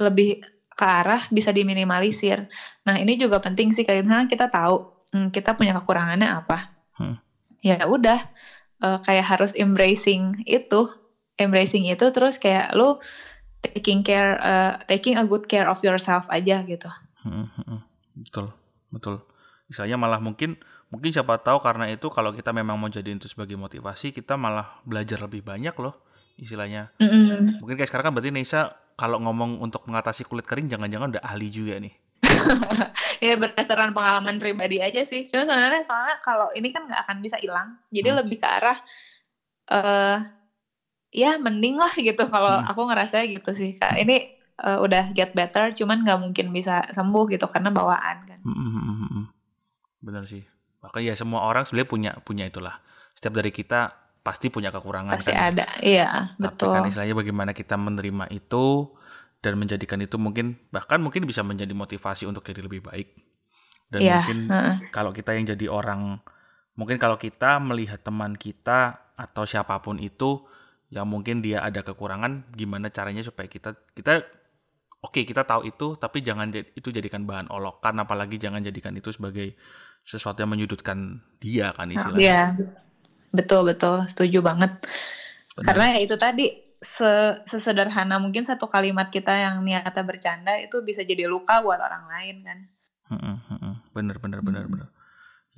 lebih 0.00 0.40
ke 0.78 0.86
arah 0.86 1.26
bisa 1.28 1.50
diminimalisir. 1.50 2.46
Nah 2.86 2.96
ini 2.96 3.18
juga 3.18 3.42
penting 3.42 3.74
sih 3.74 3.82
karena 3.82 4.24
kita 4.30 4.46
tahu 4.46 4.88
hmm, 5.12 5.28
kita 5.34 5.58
punya 5.58 5.74
kekurangannya 5.76 6.28
apa. 6.28 6.72
Hmm. 6.96 7.18
Ya 7.60 7.82
udah 7.84 8.22
uh, 8.80 8.98
kayak 9.02 9.26
harus 9.26 9.52
embracing 9.58 10.46
itu 10.46 10.86
embracing 11.38 11.86
itu 11.86 12.06
terus 12.14 12.38
kayak 12.38 12.70
lu 12.74 12.98
taking 13.62 14.06
care 14.06 14.38
uh, 14.38 14.78
taking 14.86 15.18
a 15.18 15.26
good 15.26 15.50
care 15.50 15.66
of 15.66 15.82
yourself 15.82 16.30
aja 16.30 16.62
gitu. 16.62 16.88
Hmm, 17.26 17.50
hmm, 17.50 17.64
hmm. 17.66 17.80
betul, 18.22 18.46
betul. 18.94 19.16
Misalnya 19.66 19.98
malah 19.98 20.22
mungkin 20.22 20.56
mungkin 20.88 21.10
siapa 21.12 21.36
tahu 21.40 21.60
karena 21.60 21.88
itu 21.92 22.08
kalau 22.08 22.32
kita 22.32 22.52
memang 22.52 22.80
mau 22.80 22.88
jadi 22.88 23.12
itu 23.12 23.28
sebagai 23.28 23.60
motivasi 23.60 24.12
kita 24.12 24.40
malah 24.40 24.80
belajar 24.88 25.20
lebih 25.24 25.44
banyak 25.44 25.74
loh 25.76 26.00
istilahnya. 26.38 26.94
Mm 27.02 27.08
-hmm. 27.08 27.40
Mungkin 27.60 27.74
kayak 27.76 27.90
sekarang 27.90 28.10
kan 28.10 28.14
berarti 28.14 28.30
Nisa 28.30 28.72
kalau 28.94 29.18
ngomong 29.22 29.62
untuk 29.62 29.84
mengatasi 29.86 30.26
kulit 30.26 30.46
kering 30.46 30.70
jangan-jangan 30.70 31.18
udah 31.18 31.22
ahli 31.22 31.48
juga 31.50 31.78
nih. 31.82 31.94
ya 33.26 33.34
berdasarkan 33.38 33.94
pengalaman 33.94 34.38
pribadi 34.38 34.78
aja 34.78 35.02
sih. 35.02 35.26
Cuma 35.26 35.46
sebenarnya 35.46 35.82
soalnya 35.82 36.16
kalau 36.22 36.50
ini 36.54 36.70
kan 36.70 36.86
nggak 36.86 37.06
akan 37.06 37.16
bisa 37.22 37.36
hilang. 37.42 37.78
Jadi 37.90 38.08
hmm. 38.10 38.18
lebih 38.22 38.36
ke 38.38 38.48
arah 38.48 38.78
uh, 39.70 40.18
ya 41.12 41.40
mending 41.40 41.76
lah 41.80 41.92
gitu 41.96 42.28
kalau 42.28 42.60
hmm. 42.60 42.68
aku 42.68 42.80
ngerasa 42.88 43.24
gitu 43.28 43.50
sih 43.56 43.76
kak 43.80 43.96
ini 43.96 44.36
uh, 44.60 44.78
udah 44.84 45.12
get 45.16 45.32
better 45.32 45.72
cuman 45.72 46.04
nggak 46.04 46.20
mungkin 46.20 46.52
bisa 46.52 46.84
sembuh 46.92 47.24
gitu 47.32 47.48
karena 47.48 47.72
bawaan 47.72 48.28
kan 48.28 48.40
hmm, 48.44 48.52
hmm, 48.54 48.82
hmm, 48.84 49.08
hmm. 49.08 49.24
benar 50.04 50.24
sih 50.28 50.44
makanya 50.84 51.12
ya 51.12 51.16
semua 51.18 51.44
orang 51.46 51.66
sebenarnya 51.66 51.90
punya 51.90 52.10
punya 52.22 52.44
itulah. 52.46 52.78
Setiap 53.14 53.34
dari 53.38 53.50
kita 53.50 53.92
pasti 54.22 54.52
punya 54.52 54.68
kekurangan 54.68 55.18
pasti 55.18 55.32
kan 55.32 55.56
ada. 55.56 55.66
Iya 55.80 56.36
Tapi 56.36 56.42
betul. 56.42 56.74
kan 56.74 56.84
istilahnya 56.86 57.16
bagaimana 57.16 57.50
kita 57.56 57.74
menerima 57.80 58.28
itu 58.30 58.92
dan 59.40 59.54
menjadikan 59.56 60.02
itu 60.02 60.18
mungkin 60.18 60.58
bahkan 60.74 60.98
mungkin 60.98 61.24
bisa 61.24 61.40
menjadi 61.46 61.72
motivasi 61.72 62.28
untuk 62.28 62.44
jadi 62.44 62.60
lebih 62.60 62.84
baik. 62.84 63.08
Dan 63.88 64.00
yeah. 64.04 64.20
mungkin 64.20 64.38
uh. 64.52 64.74
kalau 64.92 65.16
kita 65.16 65.32
yang 65.32 65.48
jadi 65.48 65.66
orang 65.72 66.20
mungkin 66.78 67.00
kalau 67.00 67.18
kita 67.18 67.58
melihat 67.58 68.04
teman 68.04 68.38
kita 68.38 69.10
atau 69.18 69.42
siapa 69.42 69.82
pun 69.82 69.98
itu 69.98 70.46
yang 70.94 71.10
mungkin 71.10 71.42
dia 71.42 71.60
ada 71.60 71.82
kekurangan 71.82 72.54
gimana 72.54 72.88
caranya 72.88 73.20
supaya 73.20 73.50
kita 73.50 73.76
kita 73.92 74.24
oke 75.02 75.10
okay, 75.10 75.22
kita 75.26 75.42
tahu 75.42 75.66
itu 75.68 75.98
tapi 75.98 76.22
jangan 76.24 76.48
itu 76.54 76.88
jadikan 76.88 77.26
bahan 77.26 77.50
olokan 77.50 77.98
apalagi 77.98 78.40
jangan 78.40 78.62
jadikan 78.62 78.94
itu 78.96 79.12
sebagai 79.12 79.58
sesuatu 80.04 80.40
yang 80.42 80.52
menyudutkan 80.52 81.22
dia 81.38 81.72
kan 81.74 81.90
istilahnya. 81.90 82.20
Iya. 82.20 82.42
Betul 83.28 83.68
betul, 83.68 84.08
setuju 84.08 84.40
banget. 84.40 84.72
Benar. 85.54 85.64
Karena 85.66 85.84
ya 85.96 85.98
itu 86.00 86.16
tadi 86.16 86.46
se 86.78 87.42
sesederhana 87.50 88.22
mungkin 88.22 88.46
satu 88.46 88.70
kalimat 88.70 89.10
kita 89.10 89.34
yang 89.34 89.66
niatnya 89.66 90.06
bercanda 90.06 90.54
itu 90.62 90.78
bisa 90.86 91.02
jadi 91.02 91.26
luka 91.26 91.58
buat 91.60 91.82
orang 91.82 92.04
lain 92.06 92.36
kan. 92.46 92.58
Bener 93.92 94.16
bener 94.22 94.40
bener 94.40 94.64
hmm. 94.64 94.72
bener. 94.72 94.88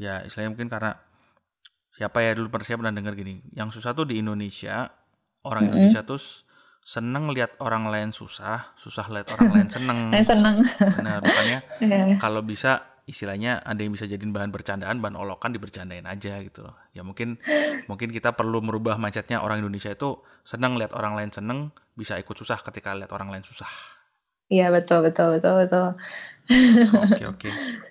Ya 0.00 0.24
istilahnya 0.24 0.56
mungkin 0.56 0.72
karena 0.72 0.96
siapa 2.00 2.24
ya 2.24 2.32
dulu 2.32 2.48
pernah 2.48 2.66
saya 2.66 2.80
pernah 2.80 2.94
dengar 2.96 3.12
gini, 3.12 3.44
yang 3.52 3.68
susah 3.68 3.92
tuh 3.92 4.08
di 4.08 4.16
Indonesia 4.16 4.88
orang. 5.44 5.68
Indonesia 5.68 6.00
tuh 6.00 6.16
seneng 6.80 7.28
lihat 7.36 7.60
orang 7.60 7.92
lain 7.92 8.08
susah, 8.08 8.72
susah 8.80 9.04
lihat 9.12 9.36
orang 9.36 9.50
lain 9.52 9.68
seneng. 9.68 9.98
seneng. 10.32 10.56
Benar, 10.96 11.20
makanya 11.20 11.58
yeah. 11.84 12.16
kalau 12.16 12.40
bisa 12.40 12.99
istilahnya 13.10 13.58
ada 13.66 13.82
yang 13.82 13.90
bisa 13.90 14.06
jadiin 14.06 14.30
bahan 14.30 14.54
bercandaan, 14.54 15.02
bahan 15.02 15.18
olokan 15.18 15.50
dibercandain 15.50 16.06
aja 16.06 16.38
gitu 16.40 16.62
loh. 16.62 16.78
Ya 16.94 17.02
mungkin 17.02 17.42
mungkin 17.90 18.14
kita 18.14 18.38
perlu 18.38 18.62
merubah 18.62 18.96
mindsetnya 18.96 19.42
orang 19.42 19.60
Indonesia 19.60 19.90
itu 19.90 20.22
seneng 20.46 20.78
lihat 20.78 20.94
orang 20.94 21.18
lain 21.18 21.34
seneng, 21.34 21.74
bisa 21.98 22.14
ikut 22.16 22.38
susah 22.38 22.62
ketika 22.62 22.94
lihat 22.94 23.10
orang 23.10 23.34
lain 23.34 23.42
susah. 23.42 23.68
Iya 24.46 24.70
betul 24.70 25.10
betul 25.10 25.38
betul 25.38 25.54
betul. 25.66 25.86
Oke 27.10 27.24
oke. 27.26 27.50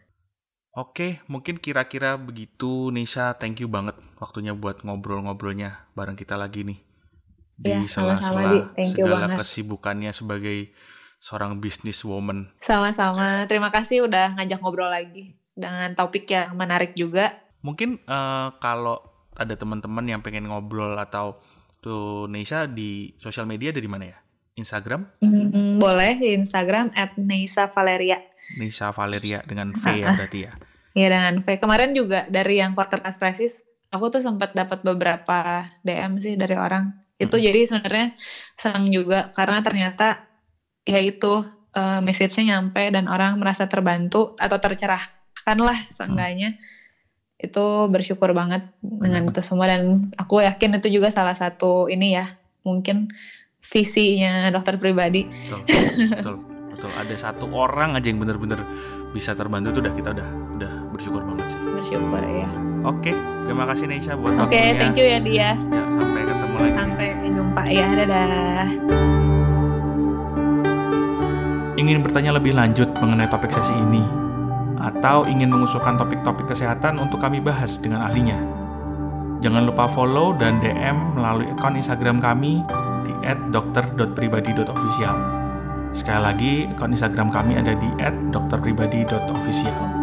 Oke, 0.79 1.19
mungkin 1.27 1.59
kira-kira 1.59 2.15
begitu 2.15 2.87
Nisa. 2.93 3.35
Thank 3.35 3.59
you 3.59 3.67
banget 3.67 3.99
waktunya 4.21 4.55
buat 4.55 4.79
ngobrol-ngobrolnya 4.85 5.91
bareng 5.91 6.15
kita 6.15 6.39
lagi 6.39 6.63
nih 6.63 6.79
di 7.59 7.75
ya, 7.75 7.83
sela-sela 7.83 8.71
segala 8.87 9.27
banget. 9.27 9.43
kesibukannya 9.43 10.15
sebagai 10.15 10.71
seorang 11.19 11.59
bisnis 11.59 12.01
woman. 12.07 12.49
Sama-sama. 12.63 13.45
Terima 13.45 13.69
kasih 13.69 14.07
udah 14.07 14.39
ngajak 14.39 14.59
ngobrol 14.63 14.89
lagi 14.89 15.35
dengan 15.53 15.91
topik 15.93 16.25
yang 16.31 16.55
menarik 16.55 16.95
juga. 16.95 17.35
Mungkin 17.59 17.99
uh, 18.07 18.55
kalau 18.63 19.03
ada 19.35 19.55
teman-teman 19.55 20.07
yang 20.07 20.23
pengen 20.23 20.47
ngobrol 20.47 20.95
atau 20.95 21.39
tuh 21.79 22.27
Neisa 22.31 22.67
di 22.67 23.15
sosial 23.19 23.47
media 23.47 23.75
dari 23.75 23.87
mana 23.87 24.15
ya? 24.15 24.17
Instagram? 24.59 25.07
Hmm, 25.23 25.79
boleh 25.79 26.19
di 26.19 26.35
Instagram 26.35 26.91
at 26.91 27.15
Neisa 27.15 27.71
Valeria. 27.71 28.19
Neisa 28.59 28.91
Valeria 28.91 29.39
dengan 29.47 29.71
V 29.71 29.83
ya 29.95 30.11
berarti 30.15 30.39
ya? 30.43 30.51
Iya 30.91 31.07
dengan 31.15 31.35
V. 31.39 31.47
Kemarin 31.55 31.91
juga 31.95 32.27
dari 32.27 32.59
yang 32.59 32.75
quarter 32.75 32.99
life 32.99 33.15
crisis, 33.15 33.63
aku 33.93 34.11
tuh 34.11 34.19
sempat 34.19 34.51
dapat 34.51 34.83
beberapa 34.83 35.69
DM 35.85 36.19
sih 36.19 36.35
dari 36.35 36.59
orang 36.59 36.91
itu 37.19 37.35
hmm. 37.35 37.45
jadi 37.51 37.59
sebenarnya 37.67 38.07
senang 38.55 38.87
juga 38.89 39.29
karena 39.35 39.59
ternyata 39.59 40.28
ya 40.89 40.99
itu 40.99 41.45
uh, 41.77 41.99
message-nya 42.01 42.57
nyampe 42.57 42.89
dan 42.89 43.05
orang 43.05 43.37
merasa 43.37 43.69
terbantu 43.69 44.33
atau 44.41 44.57
tercerahkan 44.57 45.57
lah 45.61 45.77
seenggaknya 45.93 46.57
hmm. 46.57 47.45
itu 47.45 47.65
bersyukur 47.93 48.33
banget 48.33 48.65
hmm. 48.81 48.99
dengan 49.05 49.21
itu 49.29 49.41
semua 49.45 49.69
dan 49.69 50.09
aku 50.17 50.41
yakin 50.41 50.81
itu 50.81 50.89
juga 50.99 51.13
salah 51.13 51.37
satu 51.37 51.87
ini 51.87 52.17
ya 52.17 52.25
mungkin 52.65 53.13
visinya 53.61 54.49
dokter 54.49 54.81
pribadi 54.81 55.29
betul 55.45 55.61
betul, 56.09 56.35
betul. 56.79 56.91
Ada 56.95 57.15
satu 57.19 57.51
orang 57.51 57.99
aja 57.99 58.07
yang 58.07 58.23
benar-benar 58.23 58.63
bisa 59.11 59.35
terbantu 59.35 59.75
itu 59.75 59.79
udah 59.83 59.93
kita 59.99 60.09
udah 60.15 60.29
udah 60.55 60.73
bersyukur 60.95 61.21
banget 61.27 61.51
sih. 61.51 61.59
Bersyukur 61.59 62.23
ya. 62.23 62.47
Oke, 62.87 63.11
terima 63.43 63.67
kasih 63.67 63.91
Neisha 63.91 64.15
buat 64.15 64.39
Oke, 64.39 64.55
waktunya. 64.55 64.79
thank 64.79 64.95
you 64.95 65.07
ya 65.11 65.19
dia. 65.19 65.49
Ya, 65.59 65.83
sampai 65.91 66.21
ketemu 66.23 66.55
lagi. 66.55 66.71
Sampai 66.79 67.07
jumpa 67.27 67.63
ya, 67.67 67.87
dadah. 67.99 69.18
Ingin 71.79 72.03
bertanya 72.03 72.35
lebih 72.35 72.59
lanjut 72.59 72.91
mengenai 72.99 73.31
topik 73.31 73.55
sesi 73.55 73.71
ini, 73.71 74.03
atau 74.83 75.23
ingin 75.23 75.47
mengusulkan 75.47 75.95
topik-topik 75.95 76.51
kesehatan 76.51 76.99
untuk 76.99 77.23
kami 77.23 77.39
bahas 77.39 77.79
dengan 77.79 78.03
ahlinya? 78.03 78.35
Jangan 79.39 79.63
lupa 79.63 79.87
follow 79.87 80.35
dan 80.35 80.59
DM 80.59 81.15
melalui 81.15 81.47
akun 81.55 81.79
Instagram 81.79 82.19
kami 82.19 82.59
di 83.07 83.15
@dokter.pribadi.official. 83.55 85.15
Sekali 85.95 86.19
lagi, 86.19 86.53
akun 86.67 86.91
Instagram 86.91 87.31
kami 87.31 87.55
ada 87.55 87.71
di 87.71 87.87
@dokterpribadi.official. 88.35 89.98